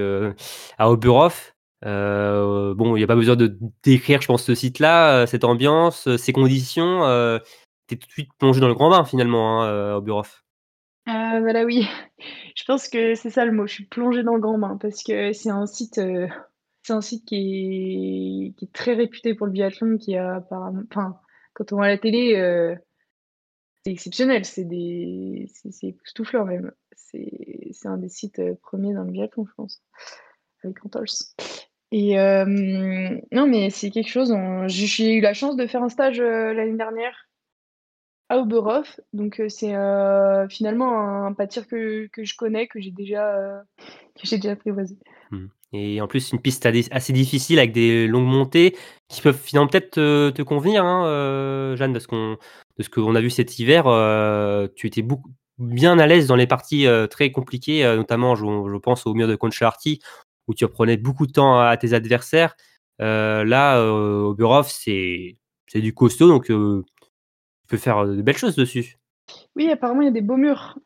à 0.77 0.91
Oberhof. 0.91 1.55
Bon, 1.83 2.95
il 2.95 2.99
n'y 2.99 3.03
a 3.03 3.07
pas 3.07 3.15
besoin 3.15 3.37
de 3.37 3.57
décrire, 3.83 4.21
je 4.21 4.27
pense, 4.27 4.43
ce 4.43 4.53
site-là, 4.53 5.25
cette 5.27 5.45
ambiance, 5.45 6.13
ces 6.17 6.33
conditions. 6.33 7.05
Euh, 7.05 7.39
T'es 7.87 7.95
tout 7.95 8.07
de 8.07 8.11
suite 8.11 8.29
plongé 8.37 8.59
dans 8.59 8.67
le 8.67 8.75
grand 8.75 8.91
bain 8.91 9.03
finalement, 9.03 9.63
hein, 9.63 9.93
à 9.93 9.97
Oberhof. 9.97 10.43
Euh, 11.09 11.39
voilà, 11.39 11.65
oui. 11.65 11.87
Je 12.55 12.63
pense 12.65 12.87
que 12.87 13.15
c'est 13.15 13.29
ça 13.29 13.45
le 13.45 13.51
mot. 13.51 13.65
Je 13.65 13.73
suis 13.73 13.85
plongée 13.85 14.23
dans 14.23 14.35
le 14.35 14.41
grand 14.41 14.59
bain 14.59 14.77
parce 14.79 15.03
que 15.03 15.33
c'est 15.33 15.49
un 15.49 15.65
site, 15.65 15.97
euh, 15.97 16.27
c'est 16.83 16.93
un 16.93 17.01
site 17.01 17.25
qui 17.25 17.35
est, 17.35 18.57
qui 18.57 18.65
est 18.65 18.73
très 18.73 18.93
réputé 18.93 19.33
pour 19.33 19.47
le 19.47 19.51
biathlon, 19.51 19.97
qui 19.97 20.15
a 20.17 20.45
enfin, 20.51 21.19
quand 21.53 21.73
on 21.73 21.77
voit 21.77 21.87
la 21.87 21.97
télé, 21.97 22.35
euh, 22.35 22.75
c'est 23.83 23.91
exceptionnel. 23.91 24.45
C'est 24.45 24.65
des, 24.65 25.47
c'est 25.71 25.87
époustouflant 25.87 26.45
même. 26.45 26.71
C'est, 26.95 27.71
un 27.85 27.97
des 27.97 28.09
sites 28.09 28.39
euh, 28.39 28.55
premiers 28.61 28.93
dans 28.93 29.03
le 29.03 29.11
biathlon, 29.11 29.45
je 29.47 29.53
pense, 29.55 29.81
avec 30.63 30.85
Antols. 30.85 31.07
Et 31.91 32.17
non, 33.31 33.47
mais 33.47 33.71
c'est 33.71 33.89
quelque 33.89 34.11
chose. 34.11 34.31
J'ai 34.67 35.15
eu 35.15 35.21
la 35.21 35.33
chance 35.33 35.55
de 35.55 35.65
faire 35.65 35.81
un 35.81 35.89
stage 35.89 36.19
l'année 36.19 36.77
dernière 36.77 37.28
à 38.29 38.37
Oberhof. 38.37 38.99
Donc 39.11 39.39
euh, 39.39 39.49
c'est 39.49 39.75
euh, 39.75 40.47
finalement 40.47 41.25
un 41.25 41.33
pâtir 41.33 41.67
que, 41.67 42.07
que 42.07 42.23
je 42.23 42.35
connais, 42.35 42.67
que 42.67 42.79
j'ai 42.79 42.91
déjà, 42.91 43.35
euh, 43.35 43.59
j'ai 44.23 44.37
déjà 44.37 44.51
apprivoisé. 44.51 44.95
Et 45.71 46.01
en 46.01 46.07
plus, 46.07 46.31
une 46.31 46.41
piste 46.41 46.65
assez 46.65 47.13
difficile 47.13 47.59
avec 47.59 47.71
des 47.71 48.07
longues 48.07 48.25
montées 48.25 48.75
qui 49.07 49.21
peuvent 49.21 49.37
finalement 49.37 49.67
peut-être 49.67 49.91
te, 49.91 50.41
convenir, 50.41 50.83
hein, 50.83 51.75
Jeanne, 51.75 51.93
parce 51.93 52.07
qu'on 52.07 52.37
de 52.79 52.83
ce 52.83 52.89
qu'on 52.89 53.13
a 53.13 53.21
vu 53.21 53.29
cet 53.29 53.59
hiver, 53.59 53.83
tu 54.75 54.87
étais 54.87 55.03
beaucoup 55.03 55.29
bien 55.59 55.99
à 55.99 56.07
l'aise 56.07 56.25
dans 56.25 56.35
les 56.35 56.47
parties 56.47 56.87
très 57.11 57.31
compliquées, 57.31 57.83
notamment 57.95 58.33
je, 58.33 58.77
pense 58.79 59.05
au 59.05 59.13
mur 59.13 59.27
de 59.27 59.35
Concharty 59.35 59.99
où 60.47 60.55
tu 60.55 60.67
prenais 60.67 60.97
beaucoup 60.97 61.27
de 61.27 61.33
temps 61.33 61.59
à 61.59 61.77
tes 61.77 61.93
adversaires. 61.93 62.55
Là, 62.97 63.79
au 63.79 64.33
Burhoff, 64.33 64.71
c'est 64.71 65.37
c'est 65.67 65.81
du 65.81 65.93
costaud, 65.93 66.29
donc 66.29 66.49
euh, 67.69 67.77
peux 67.77 67.77
faire 67.77 68.05
de 68.05 68.21
belles 68.21 68.37
choses 68.37 68.55
dessus. 68.55 68.97
Oui, 69.55 69.69
apparemment 69.69 70.01
il 70.01 70.05
y 70.05 70.09
a 70.09 70.11
des 70.11 70.21
beaux 70.21 70.37
murs. 70.37 70.79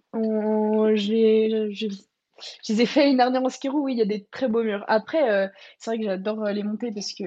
J'ai- 0.95 1.71
Je 1.71 2.73
les 2.73 2.81
ai 2.81 2.85
fait 2.85 3.09
une 3.09 3.17
dernière 3.17 3.43
en 3.43 3.49
skirou, 3.49 3.83
oui, 3.85 3.93
il 3.93 3.99
y 3.99 4.01
a 4.01 4.05
des 4.05 4.25
très 4.31 4.47
beaux 4.47 4.63
murs. 4.63 4.83
Après, 4.87 5.29
euh, 5.29 5.47
c'est 5.77 5.91
vrai 5.91 5.97
que 5.99 6.05
j'adore 6.05 6.43
euh, 6.43 6.51
les 6.51 6.63
monter 6.63 6.91
parce 6.91 7.13
que 7.13 7.23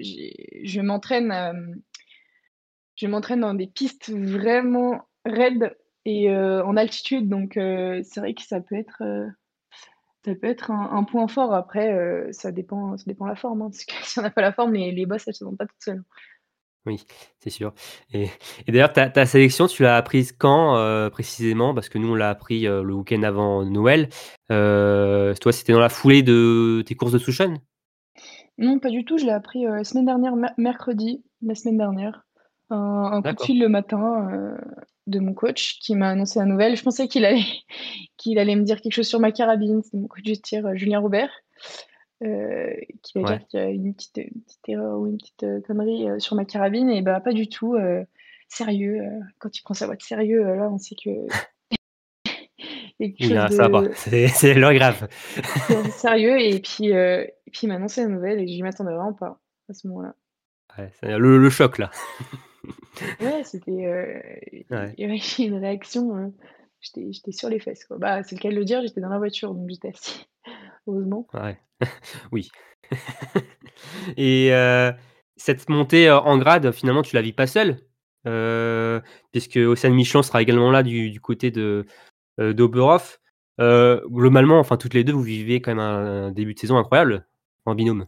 je 0.00 0.80
m'entraîne 0.80 1.30
euh, 1.30 1.52
je 2.96 3.06
m'entraîne 3.06 3.40
dans 3.40 3.54
des 3.54 3.66
pistes 3.66 4.10
vraiment 4.10 5.06
raides 5.24 5.76
et 6.04 6.30
euh, 6.30 6.64
en 6.64 6.76
altitude, 6.76 7.28
donc 7.28 7.56
euh, 7.56 8.00
c'est 8.04 8.20
vrai 8.20 8.34
que 8.34 8.42
ça 8.42 8.60
peut 8.60 8.76
être, 8.76 9.02
euh, 9.02 9.26
ça 10.24 10.34
peut 10.34 10.46
être 10.46 10.70
un, 10.70 11.04
point 11.04 11.28
fort. 11.28 11.52
Après, 11.52 11.92
euh, 11.92 12.28
ça 12.32 12.52
dépend, 12.52 12.96
ça 12.96 13.04
dépend 13.06 13.26
la 13.26 13.36
forme, 13.36 13.62
hein, 13.62 13.70
parce 13.70 13.84
que 13.84 13.94
si 14.02 14.18
on 14.18 14.22
n'a 14.22 14.30
pas 14.30 14.40
la 14.40 14.52
forme, 14.52 14.74
les, 14.74 14.92
les 14.92 15.06
bosses, 15.06 15.26
elles 15.28 15.34
se 15.34 15.44
vendent 15.44 15.58
pas 15.58 15.66
toutes 15.66 15.82
seules. 15.82 16.04
Oui, 16.86 17.04
c'est 17.40 17.50
sûr. 17.50 17.74
Et, 18.12 18.28
et 18.66 18.72
d'ailleurs, 18.72 18.92
ta, 18.92 19.10
ta 19.10 19.26
sélection, 19.26 19.66
tu 19.66 19.82
l'as 19.82 19.96
apprise 19.96 20.32
quand 20.32 20.76
euh, 20.76 21.10
précisément? 21.10 21.74
Parce 21.74 21.88
que 21.88 21.98
nous, 21.98 22.12
on 22.12 22.14
l'a 22.14 22.30
appris 22.30 22.66
euh, 22.66 22.82
le 22.82 22.94
week-end 22.94 23.22
avant 23.24 23.64
Noël. 23.64 24.08
Euh, 24.52 25.34
toi, 25.34 25.52
c'était 25.52 25.72
dans 25.72 25.80
la 25.80 25.88
foulée 25.88 26.22
de 26.22 26.84
tes 26.86 26.94
courses 26.94 27.12
de 27.12 27.18
Souchon 27.18 27.54
Non, 28.58 28.78
pas 28.78 28.90
du 28.90 29.04
tout. 29.04 29.18
Je 29.18 29.24
l'ai 29.24 29.32
appris 29.32 29.66
euh, 29.66 29.82
semaine 29.82 30.06
dernière, 30.06 30.36
mer- 30.36 30.54
mercredi, 30.58 31.24
la 31.42 31.54
semaine 31.56 31.78
dernière. 31.78 32.22
Un, 32.70 33.22
coup 33.22 33.32
de 33.32 33.42
fil 33.42 33.60
le 33.60 33.68
matin 33.68 34.28
de 35.06 35.20
mon 35.20 35.34
coach 35.34 35.78
qui 35.80 35.94
m'a 35.94 36.08
annoncé 36.08 36.40
la 36.40 36.46
nouvelle. 36.46 36.76
Je 36.76 36.82
pensais 36.82 37.06
qu'il 37.06 37.24
allait, 37.24 37.44
qu'il 38.16 38.38
allait 38.40 38.56
me 38.56 38.62
dire 38.64 38.80
quelque 38.80 38.94
chose 38.94 39.06
sur 39.06 39.20
ma 39.20 39.30
carabine. 39.30 39.82
C'est 39.82 39.96
mon 39.96 40.08
coach 40.08 40.24
de 40.24 40.34
tir, 40.34 40.68
Julien 40.74 40.98
Robert, 40.98 41.30
euh, 42.22 42.72
qui 43.02 43.18
va 43.18 43.20
Ouais. 43.30 43.38
dire 43.38 43.46
qu'il 43.48 43.60
y 43.60 43.62
a 43.62 43.66
une 43.68 43.94
petite, 43.94 44.16
une 44.18 44.42
petite 44.42 44.68
erreur 44.68 44.98
ou 44.98 45.06
une 45.06 45.18
petite 45.18 45.42
euh, 45.42 45.60
connerie 45.60 46.08
euh, 46.08 46.18
sur 46.18 46.34
ma 46.36 46.44
carabine. 46.44 46.88
Et 46.90 47.02
bah, 47.02 47.20
pas 47.20 47.32
du 47.32 47.48
tout. 47.48 47.76
sérieux. 48.48 49.02
quand 49.38 49.56
il 49.56 49.62
prend 49.62 49.74
sa 49.74 49.86
voix 49.86 49.96
de 49.96 50.02
sérieux, 50.02 50.42
là, 50.42 50.68
on 50.70 50.78
sait 50.78 50.94
que. 50.94 51.10
Oui, 52.98 53.14
hein, 53.36 53.48
ça 53.50 53.68
va. 53.68 53.82
C'est 53.94 54.54
l'heure 54.54 54.72
grave. 54.72 55.06
sérieux. 55.90 56.40
Et 56.40 56.60
puis, 56.60 56.86
et 56.88 57.32
puis 57.52 57.60
il 57.64 57.68
m'a 57.68 57.74
annoncé 57.74 58.00
la 58.00 58.08
nouvelle 58.08 58.40
et 58.40 58.48
je 58.48 58.62
m'attendais 58.62 58.92
vraiment 58.94 59.12
pas 59.12 59.38
à 59.68 59.74
ce 59.74 59.86
moment-là. 59.88 60.14
Ouais, 60.78 60.90
le, 61.18 61.36
le 61.38 61.50
choc, 61.50 61.76
là. 61.78 61.90
Ouais, 63.20 63.44
c'était. 63.44 64.64
Ouais. 64.70 64.94
Une 64.98 65.54
réaction. 65.58 66.32
j'étais, 66.80 67.06
j'étais 67.12 67.30
sur 67.32 67.50
les 67.50 67.58
fesses, 67.60 67.84
quoi. 67.84 67.98
Bah, 67.98 68.22
c'est 68.22 68.34
le 68.36 68.40
cas 68.40 68.48
de 68.48 68.54
le 68.56 68.64
dire, 68.64 68.80
j'étais 68.82 69.02
dans 69.02 69.10
la 69.10 69.18
voiture, 69.18 69.52
donc 69.54 69.68
j'étais 69.68 69.88
assis. 69.88 70.26
Heureusement. 70.86 71.26
Ouais. 71.34 71.58
oui. 72.32 72.50
et 74.16 74.52
euh, 74.52 74.92
cette 75.36 75.68
montée 75.68 76.10
en 76.10 76.38
grade, 76.38 76.70
finalement, 76.72 77.02
tu 77.02 77.14
la 77.14 77.22
vis 77.22 77.32
pas 77.32 77.46
seule 77.46 77.80
euh, 78.26 79.00
puisque 79.32 79.56
Océane 79.56 79.94
Michelin 79.94 80.22
sera 80.22 80.42
également 80.42 80.70
là 80.70 80.82
du, 80.82 81.10
du 81.10 81.20
côté 81.20 81.50
de 81.50 81.86
euh, 82.40 82.52
d'Oberhof. 82.52 83.20
Globalement, 83.58 84.58
enfin, 84.58 84.76
toutes 84.76 84.94
les 84.94 85.04
deux, 85.04 85.12
vous 85.12 85.22
vivez 85.22 85.60
quand 85.60 85.70
même 85.70 85.80
un, 85.80 86.26
un 86.26 86.30
début 86.30 86.54
de 86.54 86.58
saison 86.58 86.76
incroyable 86.76 87.26
en 87.64 87.74
binôme. 87.74 88.06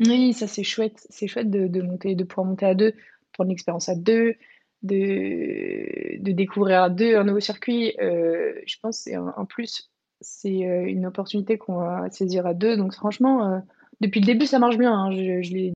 Oui, 0.00 0.32
ça 0.32 0.46
c'est 0.46 0.64
chouette. 0.64 1.06
C'est 1.08 1.28
chouette 1.28 1.50
de, 1.50 1.68
de 1.68 1.82
monter, 1.82 2.14
de 2.14 2.24
pouvoir 2.24 2.46
monter 2.46 2.66
à 2.66 2.74
deux, 2.74 2.92
prendre 3.32 3.50
l'expérience 3.50 3.88
à 3.88 3.94
deux, 3.94 4.34
de, 4.82 6.20
de 6.20 6.32
découvrir 6.32 6.82
à 6.82 6.90
deux 6.90 7.16
un 7.16 7.24
nouveau 7.24 7.40
circuit. 7.40 7.94
Je 7.98 8.76
pense 8.82 8.98
que 8.98 9.02
c'est 9.04 9.14
un, 9.14 9.32
un 9.36 9.44
plus. 9.44 9.90
C'est 10.26 10.66
euh, 10.66 10.86
une 10.86 11.04
opportunité 11.04 11.58
qu'on 11.58 11.76
va 11.76 12.08
saisir 12.10 12.46
à 12.46 12.54
deux. 12.54 12.76
Donc 12.78 12.94
franchement, 12.94 13.46
euh, 13.52 13.58
depuis 14.00 14.20
le 14.20 14.26
début, 14.26 14.46
ça 14.46 14.58
marche 14.58 14.78
bien. 14.78 14.92
hein. 14.92 15.10
Je, 15.12 15.42
je 15.42 15.52
l'ai 15.52 15.72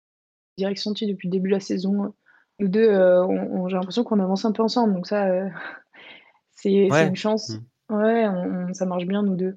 direct 0.56 0.78
senti 0.80 1.06
depuis 1.06 1.28
le 1.28 1.32
début 1.32 1.50
de 1.50 1.54
la 1.54 1.60
saison. 1.60 2.14
Nous 2.58 2.68
deux, 2.68 2.88
euh, 2.88 3.22
on- 3.24 3.60
on- 3.64 3.68
j'ai 3.68 3.76
l'impression 3.76 4.04
qu'on 4.04 4.18
avance 4.20 4.44
un 4.46 4.52
peu 4.52 4.62
ensemble. 4.62 4.94
Donc 4.94 5.06
ça, 5.06 5.26
c'est 6.52 6.90
Ouais. 6.90 7.06
une 7.08 7.16
chance. 7.16 7.58
Mm. 7.90 7.94
Ouais, 7.94 8.26
on- 8.26 8.72
ça 8.74 8.86
marche 8.86 9.04
bien, 9.06 9.22
nous 9.22 9.36
deux. 9.36 9.56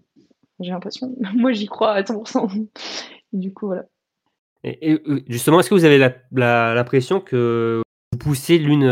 J'ai 0.59 0.71
l'impression. 0.71 1.15
Moi, 1.35 1.53
j'y 1.53 1.65
crois 1.67 1.93
à 1.93 2.01
100%. 2.03 2.67
Et 3.33 3.37
du 3.37 3.53
coup, 3.53 3.67
voilà. 3.67 3.85
Et, 4.63 4.91
et, 4.91 5.01
justement, 5.27 5.59
est-ce 5.61 5.69
que 5.69 5.75
vous 5.75 5.85
avez 5.85 5.97
la- 5.97 6.13
la- 6.33 6.75
l'impression 6.75 7.19
que 7.21 7.81
vous 8.11 8.17
poussez 8.19 8.57
l'une 8.59 8.85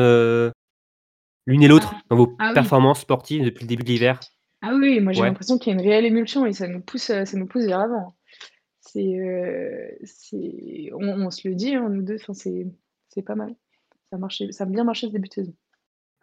l'une 1.46 1.62
et 1.64 1.68
l'autre 1.68 1.92
Ah. 1.96 2.02
dans 2.10 2.16
vos 2.16 2.36
Ah 2.40 2.48
oui. 2.50 2.54
performances 2.54 3.02
sportives 3.02 3.44
depuis 3.44 3.64
le 3.64 3.68
début 3.68 3.84
de 3.84 3.90
l'hiver? 3.90 4.20
Ah 4.62 4.76
oui, 4.76 5.00
moi 5.00 5.14
j'ai 5.14 5.22
Ouais. 5.22 5.28
l'impression 5.28 5.58
qu'il 5.58 5.72
y 5.74 5.76
a 5.76 5.80
une 5.80 5.88
réelle 5.88 6.06
émulsion 6.06 6.46
et 6.46 6.54
ça 6.54 6.68
nous 6.68 6.82
pousse, 6.82 7.10
euh, 7.12 7.24
ça 7.26 7.38
nous 7.38 7.46
pousse 7.46 7.66
vers 7.66 7.80
l'avant. 7.80 8.16
C'est, 8.82 9.18
euh, 9.20 9.88
c'est, 10.04 10.90
on, 10.94 11.08
on 11.08 11.32
se 11.32 11.48
le 11.48 11.56
dit, 11.56 11.76
hein, 11.76 11.88
nous 11.90 12.02
deux, 12.02 12.16
enfin, 12.16 12.34
c'est, 12.34 12.68
c'est 13.10 13.22
pas 13.22 13.36
mal. 13.36 13.56
Ça 14.10 14.16
a 14.18 14.20
marché, 14.20 14.52
ça 14.52 14.64
a 14.66 14.68
bien 14.68 14.84
marché 14.84 15.08
ce 15.08 15.12
début 15.14 15.30
de 15.30 15.34
saison. 15.34 15.54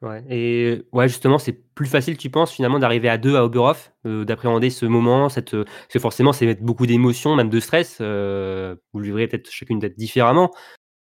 Ouais. 0.03 0.23
Et 0.29 0.83
ouais, 0.93 1.09
justement, 1.09 1.39
c'est 1.39 1.53
plus 1.53 1.87
facile, 1.87 2.19
tu 2.19 2.29
penses, 2.29 2.53
finalement, 2.53 2.79
d'arriver 2.79 3.09
à 3.09 3.17
deux 3.17 3.37
à 3.37 3.45
Oberhof, 3.45 3.93
euh, 4.05 4.25
d'appréhender 4.25 4.69
ce 4.69 4.85
moment, 4.85 5.31
cette, 5.31 5.53
parce 5.53 5.87
que 5.93 5.99
forcément, 5.99 6.33
c'est 6.35 6.45
mettre 6.45 6.63
beaucoup 6.63 6.87
d'émotions, 6.87 7.35
même 7.37 7.49
de 7.49 7.61
stress. 7.61 7.97
vous 8.01 8.05
le 8.05 9.03
vivrez 9.03 9.29
peut-être 9.29 9.51
chacune 9.51 9.81
peut-être 9.81 9.97
différemment, 9.97 10.51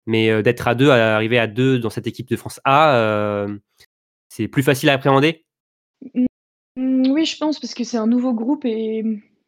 mais 0.05 0.41
d'être 0.43 0.67
à 0.69 0.75
deux, 0.75 0.91
à 0.91 1.15
arriver 1.15 1.39
à 1.39 1.47
deux 1.47 1.79
dans 1.79 1.89
cette 1.89 2.07
équipe 2.07 2.29
de 2.29 2.37
France 2.37 2.61
A, 2.63 3.47
c'est 4.29 4.47
plus 4.47 4.63
facile 4.63 4.89
à 4.89 4.93
appréhender? 4.93 5.45
Mmh, 6.13 6.25
oui, 6.77 7.25
je 7.25 7.37
pense 7.37 7.59
parce 7.59 7.73
que 7.73 7.83
c'est 7.83 7.97
un 7.97 8.07
nouveau 8.07 8.33
groupe 8.33 8.65
et 8.65 9.03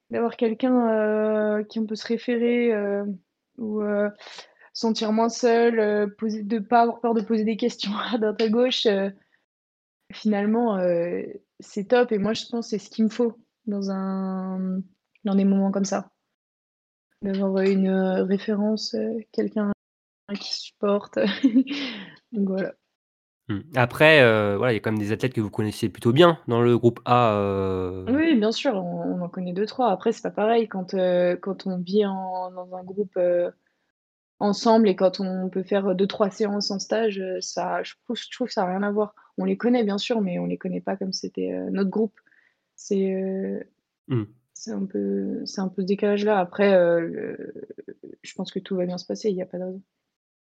d'avoir 0.09 0.37
quelqu'un, 0.37 1.59
heu, 1.59 1.63
qui 1.63 1.79
on 1.79 1.85
peut 1.85 1.95
se 1.95 2.07
référer, 2.07 2.73
heu, 2.73 3.05
ou, 3.57 3.81
heu, 3.81 4.09
sentir 4.73 5.11
moins 5.11 5.29
seul, 5.29 6.15
poser 6.17 6.43
de 6.43 6.59
pas 6.59 6.81
avoir 6.83 7.01
peur 7.01 7.13
de 7.13 7.21
poser 7.21 7.43
des 7.43 7.57
questions 7.57 7.91
à 8.13 8.17
droite 8.17 8.41
à 8.41 8.49
gauche, 8.49 8.87
finalement, 10.13 10.79
c'est 11.59 11.85
top 11.85 12.11
et 12.11 12.17
moi 12.17 12.33
je 12.33 12.45
pense 12.45 12.69
c'est 12.69 12.77
ce 12.79 12.89
qu'il 12.89 13.05
me 13.05 13.09
faut 13.09 13.37
dans 13.65 13.89
un 13.91 14.81
dans 15.25 15.35
des 15.35 15.45
moments 15.45 15.71
comme 15.71 15.85
ça. 15.85 16.11
D'avoir, 17.23 17.63
une, 17.63 17.89
référence, 17.89 18.95
quelqu'un 19.31 19.71
qui 20.39 20.53
supporte. 20.53 21.17
Donc 22.31 22.47
voilà. 22.49 22.73
Mmh. 23.49 23.59
Après, 23.75 24.21
heu, 24.23 24.55
voilà, 24.57 24.73
il 24.73 24.75
y 24.75 24.77
a 24.77 24.81
quand 24.81 24.91
même 24.91 24.99
des 24.99 25.11
athlètes 25.11 25.33
que 25.33 25.41
vous 25.41 25.49
connaissez 25.49 25.87
plutôt 25.87 26.11
bien 26.11 26.39
dans 26.47 26.61
le 26.61 26.77
groupe 26.77 26.99
A, 27.05 27.33
heu 27.35 28.05
Oui, 28.09 28.35
bien 28.35 28.51
sûr, 28.51 28.75
on 28.75 28.97
on 29.03 29.21
en 29.21 29.29
connaît 29.29 29.53
2-3. 29.53 29.89
Après, 29.89 30.11
c'est 30.11 30.21
pas 30.21 30.31
pareil 30.31 30.67
quand, 30.67 30.93
heu, 30.93 31.37
quand 31.41 31.65
on 31.65 31.77
vit 31.77 32.05
en 32.05 32.51
dans 32.51 32.75
un 32.75 32.83
groupe, 32.83 33.17
ensemble 34.39 34.87
et 34.87 34.95
quand 34.95 35.19
on 35.19 35.49
peut 35.49 35.63
faire, 35.63 35.95
2-3 35.95 36.29
séances 36.29 36.71
en 36.71 36.79
stage, 36.79 37.21
ça 37.41 37.81
je 37.83 37.93
trouve 38.03 38.17
je 38.17 38.29
trouve 38.31 38.47
que 38.47 38.53
ça 38.53 38.63
a 38.63 38.67
rien 38.67 38.83
à 38.83 38.91
voir. 38.91 39.15
On 39.37 39.45
les 39.45 39.57
connaît 39.57 39.83
bien 39.83 39.97
sûr, 39.97 40.21
mais 40.21 40.39
on 40.39 40.45
les 40.45 40.57
connaît 40.57 40.81
pas 40.81 40.95
comme 40.95 41.13
c'était, 41.13 41.51
notre 41.71 41.89
groupe. 41.89 42.19
C'est, 42.75 43.65
mmh. 44.07 44.23
c'est 44.53 44.71
un 44.71 44.85
peu 44.85 45.41
c'est 45.45 45.61
un 45.61 45.69
peu 45.69 45.81
ce 45.81 45.87
décalage-là. 45.87 46.37
Après, 46.39 46.75
heu, 46.75 46.99
le 46.99 47.53
je 48.21 48.33
pense 48.35 48.51
que 48.51 48.59
tout 48.59 48.75
va 48.75 48.85
bien 48.85 48.97
se 48.97 49.05
passer, 49.05 49.29
il 49.29 49.35
y 49.35 49.41
a 49.41 49.45
pas 49.45 49.57
de 49.57 49.63
raison. 49.63 49.81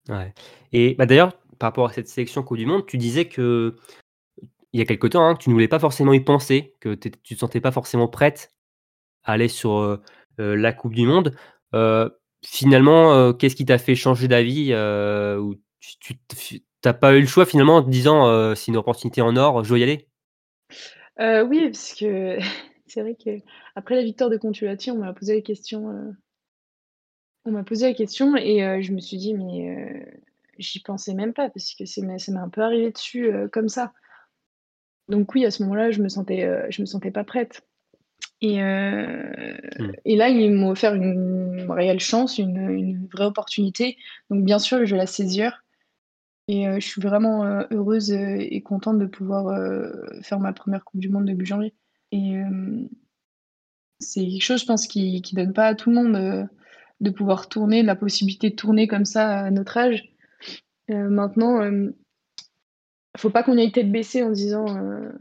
Ouais 0.09 0.33
et 0.73 0.95
bah, 0.95 1.05
d'ailleurs, 1.05 1.37
par 1.59 1.67
rapport 1.69 1.87
à 1.87 1.93
cette 1.93 2.07
sélection 2.07 2.43
coupe 2.43 2.57
du 2.57 2.65
monde, 2.65 2.85
tu 2.85 2.97
disais 2.97 3.25
que 3.25 3.75
il 4.73 4.79
y 4.79 4.81
a 4.81 4.85
quelque 4.85 5.07
temps, 5.07 5.25
hein, 5.27 5.35
que 5.35 5.43
tu 5.43 5.49
ne 5.49 5.53
voulais 5.53 5.67
pas 5.67 5.79
forcément 5.79 6.13
y 6.13 6.19
penser, 6.19 6.75
que 6.79 6.95
tu 6.95 7.11
tu 7.11 7.35
te 7.35 7.39
sentais 7.39 7.61
pas 7.61 7.71
forcément 7.71 8.07
prête 8.07 8.53
à 9.23 9.33
aller 9.33 9.47
sur, 9.47 9.77
heu 9.77 10.01
heu, 10.39 10.55
la 10.55 10.73
coupe 10.73 10.95
du 10.95 11.05
monde. 11.05 11.35
Heu, 11.75 12.11
finalement, 12.45 13.33
qu'est-ce 13.33 13.55
qui 13.55 13.65
t'a 13.65 13.77
fait 13.77 13.95
changer 13.95 14.27
d'avis, 14.27 14.73
ou 14.75 15.55
tu 15.79 16.15
tu 16.27 16.63
pas 16.99 17.15
eu 17.15 17.21
le 17.21 17.27
choix 17.27 17.45
finalement 17.45 17.77
en 17.77 17.83
te 17.83 17.89
disant, 17.89 18.55
«C'est 18.55 18.69
une 18.71 18.77
opportunité 18.77 19.21
en 19.21 19.37
or, 19.37 19.63
je 19.63 19.69
dois 19.69 19.79
y 19.79 19.83
aller»? 19.83 20.09
Oui, 21.19 21.65
parce 21.69 21.93
que 21.93 22.37
c'est 22.87 23.01
vrai 23.01 23.15
qu'après 23.15 23.95
la 23.95 24.03
victoire 24.03 24.29
de 24.29 24.37
Contuati, 24.37 24.91
on 24.91 24.97
m'a 24.97 25.13
posé 25.13 25.35
la 25.35 25.41
question, 25.41 26.13
on 27.45 27.51
m'a 27.51 27.63
posé 27.63 27.87
la 27.87 27.93
question 27.93 28.35
et 28.35 28.81
je 28.81 28.91
me 28.91 28.99
suis 28.99 29.17
dit: 29.17 29.33
«Mais 29.33 29.69
heu» 29.69 30.21
j'y 30.57 30.81
pensais 30.81 31.13
même 31.13 31.33
pas 31.33 31.49
parce 31.49 31.73
que 31.75 31.85
ça 31.85 32.01
m'est 32.01 32.29
un 32.29 32.49
peu 32.49 32.61
arrivé 32.61 32.91
dessus, 32.91 33.27
heu, 33.31 33.49
comme 33.49 33.69
ça. 33.69 33.93
Donc 35.09 35.33
oui, 35.35 35.45
à 35.45 35.51
ce 35.51 35.63
moment-là, 35.63 35.91
je 35.91 36.01
me 36.01 36.09
sentais, 36.09 36.45
heu, 36.45 36.65
je 36.69 36.81
me 36.81 36.85
sentais 36.85 37.11
pas 37.11 37.23
prête 37.23 37.61
et 38.41 38.61
heu 38.61 39.57
Mmh. 39.79 39.91
et 40.05 40.15
là, 40.17 40.29
ils 40.29 40.51
m'ont 40.53 40.71
offert 40.71 40.95
une 40.95 41.67
réelle 41.69 41.99
chance, 41.99 42.37
une, 42.37 42.69
une 42.71 43.07
vraie 43.07 43.25
opportunité. 43.25 43.97
Donc 44.29 44.45
bien 44.45 44.59
sûr, 44.59 44.85
je 44.85 44.91
vais 44.91 44.97
la 44.97 45.07
saisir 45.07 45.63
et 46.47 46.65
je 46.65 46.79
suis 46.87 47.01
vraiment, 47.01 47.45
heu, 47.45 47.67
heureuse, 47.71 48.11
heu 48.13 48.37
et 48.39 48.61
contente 48.63 48.99
de 48.99 49.05
pouvoir, 49.07 49.55
faire 50.23 50.39
ma 50.39 50.53
première 50.53 50.85
coupe 50.85 51.01
du 51.01 51.09
monde 51.09 51.25
début 51.25 51.45
janvier 51.45 51.73
et 52.11 52.35
C'est 53.99 54.21
quelque 54.27 54.43
chose, 54.43 54.61
je 54.61 54.65
pense, 54.67 54.85
qui 54.85 55.21
qui 55.23 55.33
donne 55.33 55.51
pas 55.51 55.65
à 55.65 55.73
tout 55.73 55.89
le 55.89 55.95
monde, 55.95 56.47
de 57.01 57.09
pouvoir 57.09 57.49
tourner, 57.49 57.81
la 57.81 57.95
possibilité 57.95 58.51
de 58.51 58.55
tourner 58.55 58.87
comme 58.87 59.05
ça 59.05 59.39
à 59.39 59.49
notre 59.51 59.77
âge. 59.77 60.12
Heu, 60.89 61.09
maintenant, 61.09 61.61
hem, 61.61 61.93
faut 63.17 63.29
pas 63.29 63.43
qu'on 63.43 63.57
aille 63.57 63.71
tête 63.71 63.91
baissée 63.91 64.23
en 64.23 64.31
disant, 64.31 64.65
heu: 64.77 65.11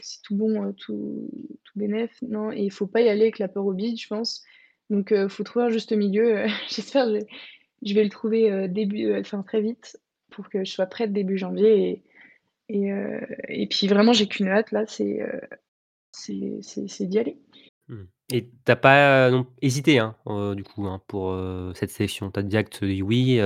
«C'est 0.00 0.22
tout 0.22 0.36
bon, 0.36 0.72
tout 0.74 1.30
tout 1.64 1.78
bénef». 1.78 2.10
Non 2.22 2.52
et 2.52 2.60
il 2.62 2.70
faut 2.72 2.86
pas 2.86 3.00
y 3.00 3.08
aller 3.08 3.22
avec 3.22 3.38
la 3.38 3.48
peur 3.48 3.66
au 3.66 3.72
bide, 3.72 3.98
je 3.98 4.06
pense. 4.08 4.42
Donc 4.90 5.12
heu, 5.12 5.28
faut 5.28 5.44
trouver 5.44 5.66
un 5.66 5.70
juste 5.70 5.92
milieu, 5.92 6.44
j'espère 6.68 7.08
je 7.08 7.14
vais 7.14 7.26
je 7.82 7.94
vais 7.94 8.04
le 8.04 8.10
trouver, 8.10 8.68
début, 8.68 9.14
enfin 9.18 9.42
très 9.42 9.62
vite 9.62 9.98
pour 10.30 10.48
que 10.50 10.64
je 10.64 10.70
sois 10.70 10.86
prête 10.86 11.12
début 11.12 11.38
janvier 11.38 12.02
et 12.68 12.84
et 12.88 12.92
et 13.48 13.66
puis 13.66 13.88
vraiment 13.88 14.12
j'ai 14.12 14.26
qu'une 14.28 14.48
hâte 14.48 14.70
là, 14.72 14.84
c'est, 14.86 15.20
c'est 16.12 17.06
d'y 17.06 17.18
aller. 17.18 17.38
Mmh 17.88 18.04
et 18.32 18.48
tu 18.64 18.76
pas, 18.76 19.30
hésité, 19.60 19.98
hein, 19.98 20.14
du 20.54 20.62
coup, 20.62 20.86
hein, 20.86 21.02
pour, 21.08 21.36
cette 21.74 21.90
sélection? 21.90 22.30
Tu 22.30 22.38
as 22.38 22.44
direct 22.44 22.84
dit 22.84 23.02
oui, 23.02 23.40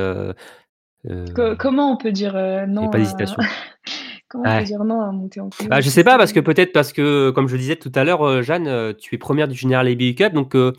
Co 1.34 1.56
comment 1.58 1.92
on 1.92 1.96
peut 1.96 2.12
dire, 2.12 2.34
il 2.36 2.40
a 2.40 2.66
non 2.66 2.88
pas 2.88 2.96
à 2.96 3.00
d'hésitation? 3.00 3.36
comment 4.28 4.44
on 4.44 4.48
peut 4.48 4.58
Ouais. 4.58 4.64
dire 4.64 4.84
non 4.84 5.00
à 5.00 5.12
monter 5.12 5.40
en 5.40 5.44
Bah, 5.44 5.58
compétition 5.58 5.80
je 5.80 5.88
sais 5.90 6.04
pas 6.04 6.18
parce 6.18 6.32
que 6.32 6.40
peut-être 6.40 6.72
parce 6.72 6.92
que, 6.92 7.30
comme 7.30 7.46
je 7.48 7.52
le 7.54 7.58
disais 7.60 7.76
tout 7.76 7.92
à 7.94 8.04
l'heure, 8.04 8.26
heu, 8.26 8.42
Jeanne, 8.42 8.94
tu 8.96 9.14
es 9.14 9.18
première 9.18 9.48
du 9.48 9.54
général 9.56 9.86
ABU 9.88 10.14
Cup 10.14 10.32
donc 10.32 10.54
heu, 10.56 10.72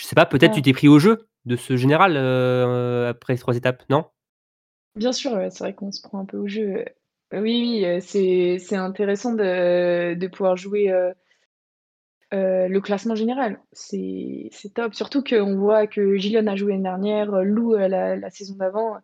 je 0.00 0.06
sais 0.06 0.14
pas, 0.14 0.26
peut-être 0.26 0.52
tu 0.54 0.62
t'es 0.62 0.72
pris 0.72 0.88
au 0.88 0.98
jeu 0.98 1.28
de 1.46 1.56
ce 1.56 1.76
général, 1.76 2.16
après 3.06 3.36
3 3.36 3.56
étapes, 3.56 3.84
non? 3.88 4.04
bien 4.96 5.12
sûr, 5.12 5.32
ouais, 5.32 5.50
c'est 5.50 5.64
vrai 5.64 5.74
qu'on 5.74 5.92
se 5.92 6.02
prend 6.02 6.20
un 6.20 6.24
peu 6.24 6.36
au 6.36 6.46
jeu, 6.48 6.84
oui, 7.32 7.84
oui, 7.84 8.00
c'est 8.02 8.58
c'est 8.58 8.76
intéressant 8.76 9.32
de 9.32 10.14
de 10.14 10.26
pouvoir 10.26 10.56
jouer, 10.56 10.92
le 12.32 12.78
classement 12.80 13.14
général. 13.14 13.60
C'est 13.72 14.50
top, 14.74 14.94
surtout 14.94 15.22
qu'on 15.22 15.56
voit 15.56 15.86
que 15.86 16.16
Gillian 16.16 16.46
a 16.46 16.56
joué 16.56 16.72
l'année 16.72 16.82
dernière, 16.84 17.30
Lou, 17.42 17.74
la 17.74 18.30
saison 18.30 18.56
d'avant. 18.56 18.96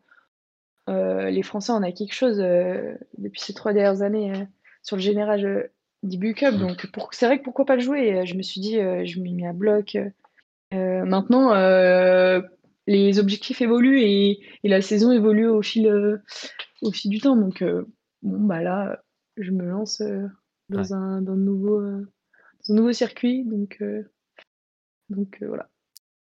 Heu, 0.89 1.31
les 1.31 1.43
Français, 1.43 1.73
on 1.73 1.83
a 1.83 1.93
quelque 1.93 2.13
chose, 2.15 2.41
heu, 2.41 2.99
depuis 3.19 3.41
ces 3.41 3.55
3 3.55 3.73
dernières 3.73 4.03
années, 4.03 4.33
heu, 4.33 4.47
sur 4.83 4.97
le 4.97 5.71
d'IBU 6.03 6.35
Cup 6.35 6.57
Mmh. 6.57 6.59
donc 6.59 6.87
pour 6.93 7.15
c'est 7.15 7.25
vrai 7.27 7.39
que 7.39 7.45
pourquoi 7.45 7.65
pas 7.65 7.77
le 7.77 7.81
jouer? 7.83 8.27
Je 8.27 8.35
me 8.35 8.43
suis 8.43 8.61
dit, 8.61 8.75
je 8.75 9.21
m'y 9.21 9.33
mets 9.35 9.47
à 9.47 9.53
bloc, 9.55 9.97
maintenant, 10.73 11.55
les 12.89 13.19
objectifs 13.21 13.63
évoluent 13.63 14.01
et 14.03 14.41
et 14.65 14.69
la 14.69 14.83
saison 14.83 15.13
évolue 15.13 15.49
au 15.49 15.63
fil, 15.63 15.89
heu, 15.89 16.23
au 16.83 16.93
fil 16.93 17.11
du 17.11 17.21
temps 17.21 17.37
donc 17.37 17.63
heu, 17.63 17.87
bon, 18.23 18.41
bah, 18.41 18.63
là, 18.63 19.03
je 19.39 19.53
me 19.53 19.65
lance, 19.67 20.03
Ouais. 20.73 20.85
dans 20.85 20.95
un 20.95 21.23
dans 21.23 21.37
de 21.37 21.43
nouveaux, 21.43 21.81
heu, 21.81 22.09
dans 22.69 22.75
un 22.75 22.77
nouveau 22.79 22.93
circuit 22.95 23.45
donc 23.47 23.83
donc 25.11 25.39
voilà. 25.43 25.69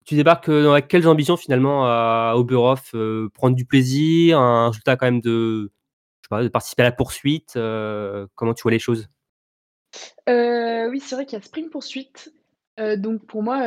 Tu 0.06 0.16
débarques, 0.16 0.50
heu, 0.50 0.70
avec 0.70 0.88
quelles 0.88 1.08
ambitions 1.08 1.36
finalement 1.38 1.86
à 1.86 2.34
Oberhof? 2.36 2.90
Heu, 2.94 3.30
prendre 3.32 3.56
du 3.56 3.64
plaisir, 3.64 4.38
un 4.38 4.68
résultat 4.68 4.96
quand 4.96 5.06
même 5.06 5.20
de 5.22 5.72
je 6.22 6.26
sais 6.26 6.30
pas, 6.30 6.42
de 6.42 6.48
participer 6.48 6.82
à 6.82 6.86
la 6.86 6.92
poursuite, 6.92 7.54
heu, 7.56 8.28
comment 8.34 8.54
tu 8.54 8.62
vois 8.62 8.72
les 8.72 8.78
choses? 8.80 9.08
Oui, 10.28 11.00
c'est 11.00 11.14
vrai 11.14 11.26
qu'il 11.26 11.38
y 11.38 11.42
a 11.42 11.44
sprint 11.44 11.70
poursuite, 11.70 12.32
donc 12.78 13.26
pour 13.26 13.42
moi, 13.42 13.60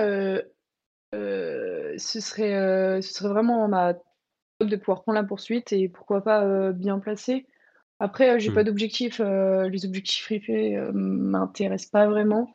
ce 1.14 2.22
serait, 2.22 2.54
heu, 2.56 3.02
ce 3.02 3.14
serait 3.14 3.30
vraiment 3.30 3.68
ma 3.68 3.94
top 4.60 4.70
de 4.70 4.76
pouvoir 4.78 5.04
prendre 5.04 5.18
la 5.20 5.26
poursuite 5.26 5.74
et 5.74 5.90
pourquoi 5.90 6.24
pas, 6.24 6.72
bien 6.74 7.00
placée. 7.00 7.48
Après, 8.00 8.40
j'ai 8.40 8.52
Mmh. 8.52 8.54
pas 8.54 8.64
d'objectif, 8.66 9.20
les 9.22 9.86
objectifs 9.86 10.26
fripés, 10.26 10.78
heu, 10.78 10.92
m'intéressent 10.94 11.92
pas 11.92 12.08
vraiment. 12.08 12.54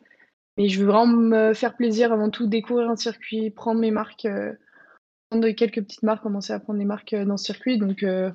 Mais 0.59 0.69
je 0.69 0.81
veux 0.81 0.87
vraiment 0.87 1.07
me 1.17 1.55
faire 1.55 1.77
plaisir 1.77 2.13
avant 2.13 2.31
tout, 2.31 2.47
découvrir 2.47 2.91
un 2.91 2.97
circuit, 2.97 3.51
prendre 3.51 3.81
mes 3.81 3.91
marques, 3.91 4.27
heu, 4.27 4.59
prendre 5.31 5.51
quelques 5.51 5.83
petites 5.83 6.03
marques, 6.05 6.23
commencer 6.23 6.53
à 6.55 6.61
prendre 6.61 6.79
des 6.81 6.87
marques, 6.87 7.15
heu, 7.15 7.25
dans 7.27 7.37
ce 7.39 7.47
circuit 7.47 7.79
donc 7.79 8.03
heu, 8.05 8.33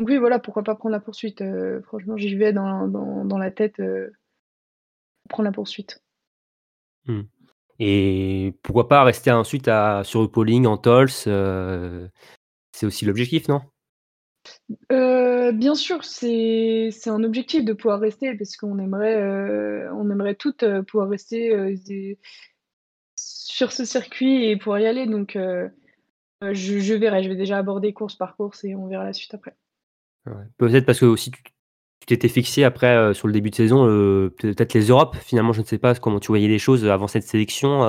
donc 0.00 0.08
oui, 0.10 0.18
voilà, 0.18 0.38
pourquoi 0.40 0.64
pas 0.64 0.74
prendre 0.76 0.92
la 0.94 1.00
poursuite, 1.00 1.42
franchement, 1.84 2.16
j'y 2.18 2.34
vais 2.36 2.52
dans 2.52 2.88
dans 2.88 3.38
la 3.38 3.50
tête, 3.52 3.80
prendre 5.28 5.46
la 5.48 5.52
poursuite. 5.52 6.00
Mmh 7.06 7.22
et 7.80 8.54
pourquoi 8.64 8.88
pas 8.88 9.04
rester 9.04 9.30
ensuite 9.30 9.68
à 9.68 10.02
sur 10.04 10.20
le 10.22 10.26
Pauling, 10.28 10.66
en 10.66 10.78
Tols, 10.78 11.10
c'est 11.10 12.86
aussi 12.86 13.04
l'objectif, 13.06 13.48
non? 13.48 13.62
Heu, 14.92 15.52
bien 15.52 15.74
sûr, 15.74 16.04
c'est 16.04 16.90
un 17.06 17.24
objectif 17.24 17.64
de 17.64 17.72
pouvoir 17.72 18.00
rester 18.00 18.34
parce 18.36 18.56
qu'on 18.56 18.78
aimerait, 18.78 19.88
on 19.94 20.10
aimerait 20.10 20.34
toutes, 20.34 20.62
heu, 20.62 20.82
pouvoir 20.82 21.08
rester, 21.08 21.74
des 21.86 22.18
sur 23.16 23.72
ce 23.72 23.84
circuit 23.84 24.44
et 24.44 24.56
pouvoir 24.56 24.78
y 24.80 24.86
aller 24.86 25.06
donc 25.06 25.36
je 26.40 26.94
verrai, 26.94 27.22
je 27.24 27.28
vais 27.28 27.36
déjà 27.36 27.58
aborder 27.58 27.92
course 27.92 28.14
par 28.14 28.36
course 28.36 28.62
et 28.64 28.74
on 28.76 28.86
verra 28.86 29.04
la 29.04 29.12
suite 29.12 29.34
après. 29.34 29.56
Ouais. 30.26 30.44
Peut-être 30.56 30.86
parce 30.86 31.00
que 31.00 31.06
aussi 31.06 31.32
tu 31.32 32.06
t'étais 32.06 32.28
fixé 32.28 32.62
après, 32.62 33.12
sur 33.14 33.26
le 33.26 33.32
début 33.32 33.50
de 33.50 33.56
saison, 33.56 33.84
peut-être 34.38 34.72
les 34.74 34.88
Europes, 34.88 35.16
finalement, 35.16 35.52
je 35.52 35.60
ne 35.62 35.66
sais 35.66 35.78
pas 35.78 35.94
comment 35.96 36.20
tu 36.20 36.28
voyais 36.28 36.46
les 36.48 36.60
choses, 36.60 36.86
avant 36.86 37.08
cette 37.08 37.24
sélection, 37.24 37.80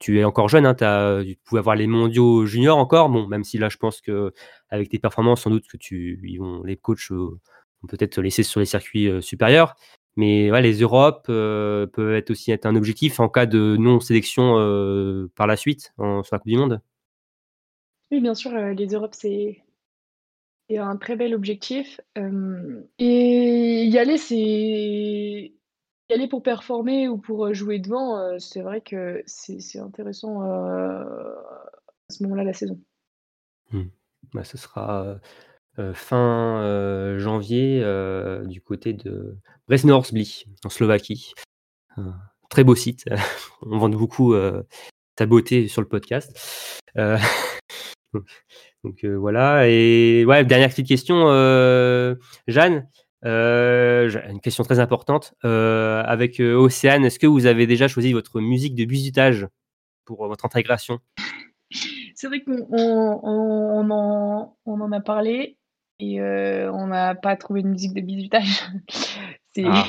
tu 0.00 0.18
es 0.20 0.24
encore 0.24 0.48
jeune, 0.48 0.66
hein, 0.66 0.74
tu 0.74 0.84
as 0.84 1.22
tu 1.24 1.36
pouvais 1.44 1.60
avoir 1.60 1.76
les 1.76 1.86
mondiaux 1.86 2.46
juniors 2.46 2.78
encore, 2.78 3.10
bon, 3.10 3.26
même 3.28 3.44
si 3.44 3.58
là, 3.58 3.68
je 3.68 3.76
pense 3.78 4.00
qu'avec 4.00 4.88
tes 4.90 4.98
performances, 4.98 5.42
sans 5.42 5.50
doute 5.50 5.66
que 5.68 5.76
tu 5.76 6.20
ils 6.24 6.38
vont 6.38 6.62
les 6.64 6.76
coachs, 6.76 7.10
heu, 7.12 7.16
vont 7.82 7.88
peut-être 7.88 8.14
te 8.14 8.20
laisser 8.20 8.42
sur 8.42 8.60
les 8.60 8.66
circuits, 8.66 9.06
heu, 9.08 9.20
supérieurs. 9.20 9.76
Mais 10.16 10.50
les 10.62 10.80
Europes, 10.80 11.26
peuvent 11.28 12.22
aussi 12.30 12.50
être 12.52 12.66
un 12.66 12.76
objectif 12.76 13.20
en 13.20 13.28
cas 13.28 13.46
de 13.46 13.76
non 13.78 14.00
sélection, 14.00 14.58
heu, 14.58 15.30
par 15.36 15.46
la 15.46 15.56
suite 15.56 15.92
en 15.98 16.22
sur 16.24 16.34
la 16.36 16.40
coupe 16.40 16.48
du 16.50 16.58
monde? 16.58 16.80
Oui, 18.12 18.20
bien 18.20 18.34
sûr, 18.34 18.50
les 18.52 18.86
Europes, 18.88 19.14
c'est 19.14 19.62
un 20.70 20.96
très 20.96 21.16
bel 21.16 21.34
objectif. 21.34 22.00
Euh, 22.18 22.82
et 22.98 23.84
y 23.84 23.98
aller, 23.98 24.18
c'est 24.18 25.52
aller 26.12 26.28
pour 26.28 26.42
performer 26.42 27.08
ou 27.08 27.18
pour 27.18 27.52
jouer 27.54 27.78
devant, 27.78 28.18
euh, 28.18 28.38
c'est 28.38 28.62
vrai 28.62 28.80
que 28.80 29.22
c'est 29.26 29.78
intéressant 29.78 30.42
euh, 30.42 31.02
à 31.02 32.12
ce 32.12 32.22
moment-là 32.24 32.44
la 32.44 32.52
saison. 32.52 32.78
Mmh. 33.72 33.84
Bah, 34.34 34.44
ce 34.44 34.58
sera 34.58 35.18
fin 35.94 37.16
janvier 37.18 37.80
du 38.44 38.60
côté 38.60 38.92
de 38.92 39.38
Bresnorsbli, 39.66 40.44
en 40.64 40.68
Slovaquie. 40.68 41.32
très 42.50 42.64
beau 42.64 42.74
site. 42.74 43.04
On 43.62 43.78
vend 43.78 43.88
beaucoup 43.88 44.34
ta 45.16 45.26
beauté 45.26 45.68
sur 45.68 45.80
le 45.80 45.88
podcast. 45.88 46.82
Donc 48.84 49.04
euh, 49.04 49.14
voilà. 49.16 49.68
Et 49.68 50.24
ouais, 50.24 50.44
dernière 50.44 50.70
petite 50.70 50.88
question, 50.88 51.24
euh, 51.28 52.14
Jeanne. 52.46 52.88
Euh, 53.24 54.10
une 54.28 54.40
question 54.40 54.64
très 54.64 54.80
importante. 54.80 55.34
avec 55.42 56.40
Océane, 56.40 57.04
est-ce 57.04 57.18
que 57.18 57.26
vous 57.26 57.46
avez 57.46 57.66
déjà 57.66 57.88
choisi 57.88 58.12
votre 58.12 58.40
musique 58.40 58.74
de 58.74 58.84
bisutage 58.84 59.46
pour 60.04 60.26
votre 60.26 60.44
intégration? 60.44 60.98
C'est 62.14 62.26
vrai 62.26 62.42
qu'on 62.42 62.66
on, 62.70 63.90
en, 63.90 64.56
on, 64.66 64.80
en, 64.80 64.92
a 64.92 65.00
parlé 65.00 65.56
et 65.98 66.20
on 66.20 66.86
n'a 66.88 67.14
pas 67.14 67.36
trouvé 67.36 67.62
de 67.62 67.68
musique 67.68 67.94
de 67.94 68.00
bisutage. 68.00 68.62
Ah. 69.64 69.84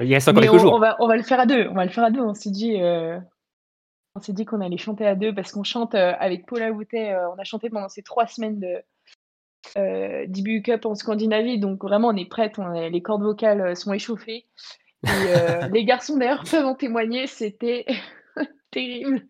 Il 0.00 0.08
y 0.08 0.14
a 0.16 0.18
encore 0.18 0.42
quelques 0.42 0.54
on, 0.54 0.58
jours. 0.58 0.74
On 0.74 0.80
va, 0.80 0.96
on 0.98 1.06
va, 1.06 1.16
le 1.16 1.22
faire 1.22 1.38
à 1.38 1.46
deux. 1.46 1.68
On 1.68 1.74
va 1.74 1.84
le 1.84 1.90
faire 1.92 2.02
à 2.02 2.10
deux. 2.10 2.20
On 2.20 2.34
s'est 2.34 2.50
dit, 2.50 2.76
on 4.14 4.20
s'est 4.20 4.32
dit 4.32 4.44
qu'on 4.44 4.60
allait 4.60 4.76
chanter 4.76 5.06
à 5.06 5.14
deux 5.14 5.34
parce 5.34 5.52
qu'on 5.52 5.62
chante 5.62 5.94
euh, 5.94 6.12
avec 6.18 6.46
Paula 6.46 6.72
Woutet. 6.72 7.12
Euh, 7.12 7.30
on 7.30 7.38
a 7.38 7.44
chanté 7.44 7.70
pendant 7.70 7.88
ces 7.88 8.02
trois 8.02 8.26
semaines 8.26 8.58
de 8.58 8.82
euh, 9.76 10.24
début 10.28 10.62
Cup 10.62 10.86
en 10.86 10.94
Scandinavie. 10.94 11.58
Donc 11.58 11.82
vraiment, 11.82 12.08
on 12.08 12.16
est 12.16 12.28
prête. 12.28 12.58
les 12.58 13.02
cordes 13.02 13.22
vocales 13.22 13.76
sont 13.76 13.92
échauffées. 13.92 14.46
Et, 15.04 15.08
les 15.72 15.84
garçons 15.84 16.16
d'ailleurs 16.16 16.44
peuvent 16.50 16.66
en 16.66 16.74
témoigner. 16.74 17.26
C'était 17.26 17.86
terrible. 18.70 19.22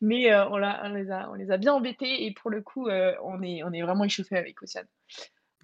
Mais 0.00 0.34
on, 0.34 0.56
les 0.56 1.10
a, 1.10 1.30
on 1.30 1.34
les 1.34 1.50
a 1.50 1.56
bien 1.56 1.74
embêtés. 1.74 2.26
Et 2.26 2.32
pour 2.32 2.50
le 2.50 2.62
coup, 2.62 2.88
on, 2.88 3.42
est, 3.42 3.62
on 3.62 3.72
est 3.72 3.82
vraiment 3.82 4.04
échauffés 4.04 4.36
avec 4.36 4.62
Océane. 4.62 4.86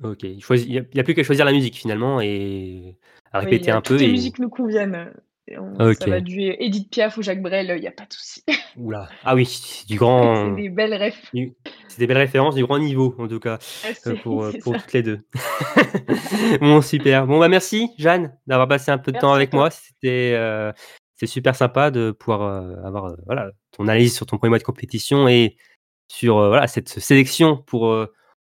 Ok. 0.02 0.22
Il 0.22 0.40
n'y 0.66 1.00
a, 1.00 1.04
plus 1.04 1.14
qu'à 1.14 1.22
choisir 1.22 1.44
la 1.44 1.52
musique 1.52 1.76
finalement 1.76 2.20
et 2.20 2.96
à 3.32 3.40
répéter 3.40 3.70
un 3.70 3.80
peu. 3.80 3.94
Toutes 3.94 4.00
les 4.00 4.08
musiques 4.10 4.38
nous 4.38 4.48
conviennent. 4.48 5.12
Ça 5.54 6.06
va 6.06 6.20
du 6.20 6.40
Edith 6.40 6.90
Piaf 6.90 7.16
ou 7.16 7.22
Jacques 7.22 7.42
Brel, 7.42 7.72
il 7.76 7.80
n'y 7.80 7.88
a 7.88 7.92
pas 7.92 8.04
de 8.04 8.12
souci. 8.12 8.44
Oula. 8.76 9.08
Ah 9.24 9.34
oui, 9.34 9.84
du 9.88 9.96
grand. 9.96 10.54
c'est 10.56 10.62
des 10.62 10.68
belles 10.68 10.94
ref. 10.94 11.30
C'est 11.88 11.98
des 11.98 12.06
belles 12.06 12.18
références 12.18 12.54
du 12.54 12.64
grand 12.64 12.78
niveau, 12.78 13.14
en 13.18 13.26
tout 13.26 13.40
cas, 13.40 13.58
euh, 14.06 14.14
pour, 14.22 14.44
euh, 14.44 14.52
pour 14.62 14.76
toutes 14.76 14.92
les 14.92 15.02
deux. 15.02 15.20
bon, 16.60 16.80
super. 16.82 17.26
Bon, 17.26 17.38
bah 17.38 17.48
merci, 17.48 17.90
Jeanne, 17.98 18.36
d'avoir 18.46 18.68
passé 18.68 18.90
un 18.90 18.98
peu 18.98 19.12
de 19.12 19.18
temps 19.18 19.32
avec 19.32 19.52
moi. 19.52 19.70
C'était 19.70 20.32
euh, 20.34 20.72
c'est 21.16 21.26
super 21.26 21.54
sympa 21.54 21.90
de 21.90 22.12
pouvoir 22.12 22.42
avoir 22.84 23.14
voilà, 23.26 23.50
ton 23.72 23.84
analyse 23.84 24.14
sur 24.14 24.26
ton 24.26 24.38
premier 24.38 24.50
mois 24.50 24.58
de 24.58 24.64
compétition 24.64 25.28
et 25.28 25.56
sur 26.08 26.36
voilà, 26.36 26.66
cette 26.66 26.88
sélection 26.88 27.56
pour 27.56 27.94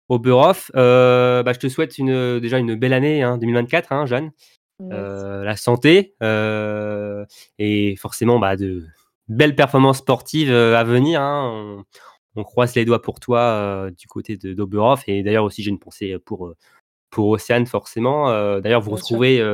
Oberhof. 0.08 0.70
bah, 0.74 1.52
je 1.52 1.58
te 1.58 1.68
souhaite 1.68 1.96
une, 1.96 2.40
déjà 2.40 2.58
une 2.58 2.74
belle 2.74 2.92
année 2.92 3.22
hein, 3.22 3.38
2024, 3.38 3.92
hein, 3.92 4.04
Jeanne. 4.04 4.32
Euh, 4.80 5.42
la 5.42 5.56
santé 5.56 6.14
euh, 6.22 7.24
et 7.58 7.96
forcément 7.96 8.38
bah, 8.38 8.56
de 8.56 8.86
belles 9.26 9.56
performances 9.56 9.98
sportives 9.98 10.52
euh, 10.52 10.76
à 10.76 10.84
venir. 10.84 11.20
Hein. 11.20 11.84
On, 12.36 12.44
croise 12.44 12.76
les 12.76 12.84
doigts 12.84 13.02
pour 13.02 13.18
toi 13.18 13.90
du 13.98 14.06
côté 14.06 14.36
de 14.36 14.54
d'Oberhof 14.54 15.02
et 15.08 15.24
d'ailleurs 15.24 15.42
aussi 15.42 15.64
j'ai 15.64 15.70
une 15.70 15.80
pensée 15.80 16.16
pour 16.24 16.54
pour 17.10 17.30
Océane 17.30 17.66
forcément. 17.66 18.30
d'ailleurs 18.60 18.80
vous 18.80 18.92
retrouvez 18.92 19.44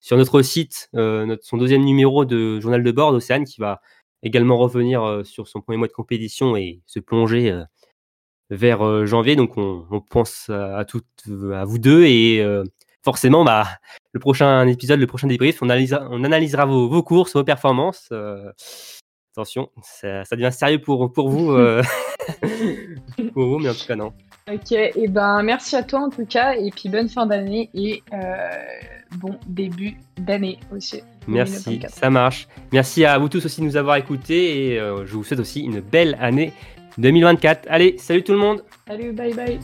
sur 0.00 0.16
notre 0.16 0.40
site 0.40 0.88
notre, 0.94 1.44
son 1.44 1.58
deuxième 1.58 1.84
numéro 1.84 2.24
de 2.24 2.58
journal 2.58 2.82
de 2.82 2.92
bord 2.92 3.12
d'Océane 3.12 3.44
qui 3.44 3.60
va 3.60 3.82
également 4.22 4.56
revenir 4.56 5.20
sur 5.24 5.48
son 5.48 5.60
premier 5.60 5.76
mois 5.76 5.88
de 5.88 5.92
compétition 5.92 6.56
et 6.56 6.80
se 6.86 6.98
plonger 6.98 7.62
vers 8.48 9.06
janvier. 9.06 9.36
Donc 9.36 9.58
on, 9.58 9.86
on 9.90 10.00
pense 10.00 10.48
à, 10.48 10.86
toutes, 10.86 11.04
à 11.52 11.66
vous 11.66 11.78
deux 11.78 12.04
et 12.06 12.42
forcément, 13.02 13.44
bah, 13.44 13.66
le 14.12 14.20
prochain 14.20 14.66
épisode, 14.66 15.00
le 15.00 15.06
prochain 15.06 15.26
débrief, 15.26 15.62
on 15.62 15.68
analysera, 15.68 16.06
on 16.10 16.24
analysera 16.24 16.66
vos, 16.66 17.02
courses, 17.02 17.34
vos 17.34 17.44
performances. 17.44 18.08
Euh, 18.12 18.50
attention, 19.34 19.70
ça, 19.82 20.24
devient 20.32 20.52
sérieux 20.52 20.80
pour, 20.80 21.12
pour 21.12 21.28
vous, 21.28 21.52
euh, 21.52 21.82
pour 23.32 23.46
vous, 23.46 23.58
mais 23.58 23.70
en 23.70 23.74
tout 23.74 23.86
cas, 23.86 23.96
non. 23.96 24.12
Ok, 24.52 24.72
et 24.72 25.06
ben 25.06 25.42
merci 25.44 25.76
à 25.76 25.84
toi 25.84 26.00
en 26.00 26.10
tout 26.10 26.26
cas, 26.26 26.54
et 26.54 26.70
puis 26.70 26.88
bonne 26.88 27.08
fin 27.08 27.24
d'année 27.24 27.70
et 27.72 28.02
euh, 28.12 28.48
bon 29.18 29.38
début 29.46 29.96
d'année 30.18 30.58
aussi. 30.74 31.02
Merci, 31.28 31.80
ça 31.88 32.10
marche. 32.10 32.48
Merci 32.72 33.04
à 33.04 33.16
vous 33.18 33.28
tous 33.28 33.44
aussi 33.44 33.60
de 33.60 33.66
nous 33.66 33.76
avoir 33.76 33.96
écoutés 33.96 34.72
et 34.72 34.78
je 34.78 35.12
vous 35.12 35.22
souhaite 35.22 35.38
aussi 35.38 35.60
une 35.60 35.78
belle 35.80 36.16
année 36.20 36.52
2024. 36.98 37.68
Allez, 37.68 37.96
salut 37.98 38.24
tout 38.24 38.32
le 38.32 38.38
monde. 38.38 38.64
Salut, 38.88 39.12
bye 39.12 39.34
bye. 39.34 39.60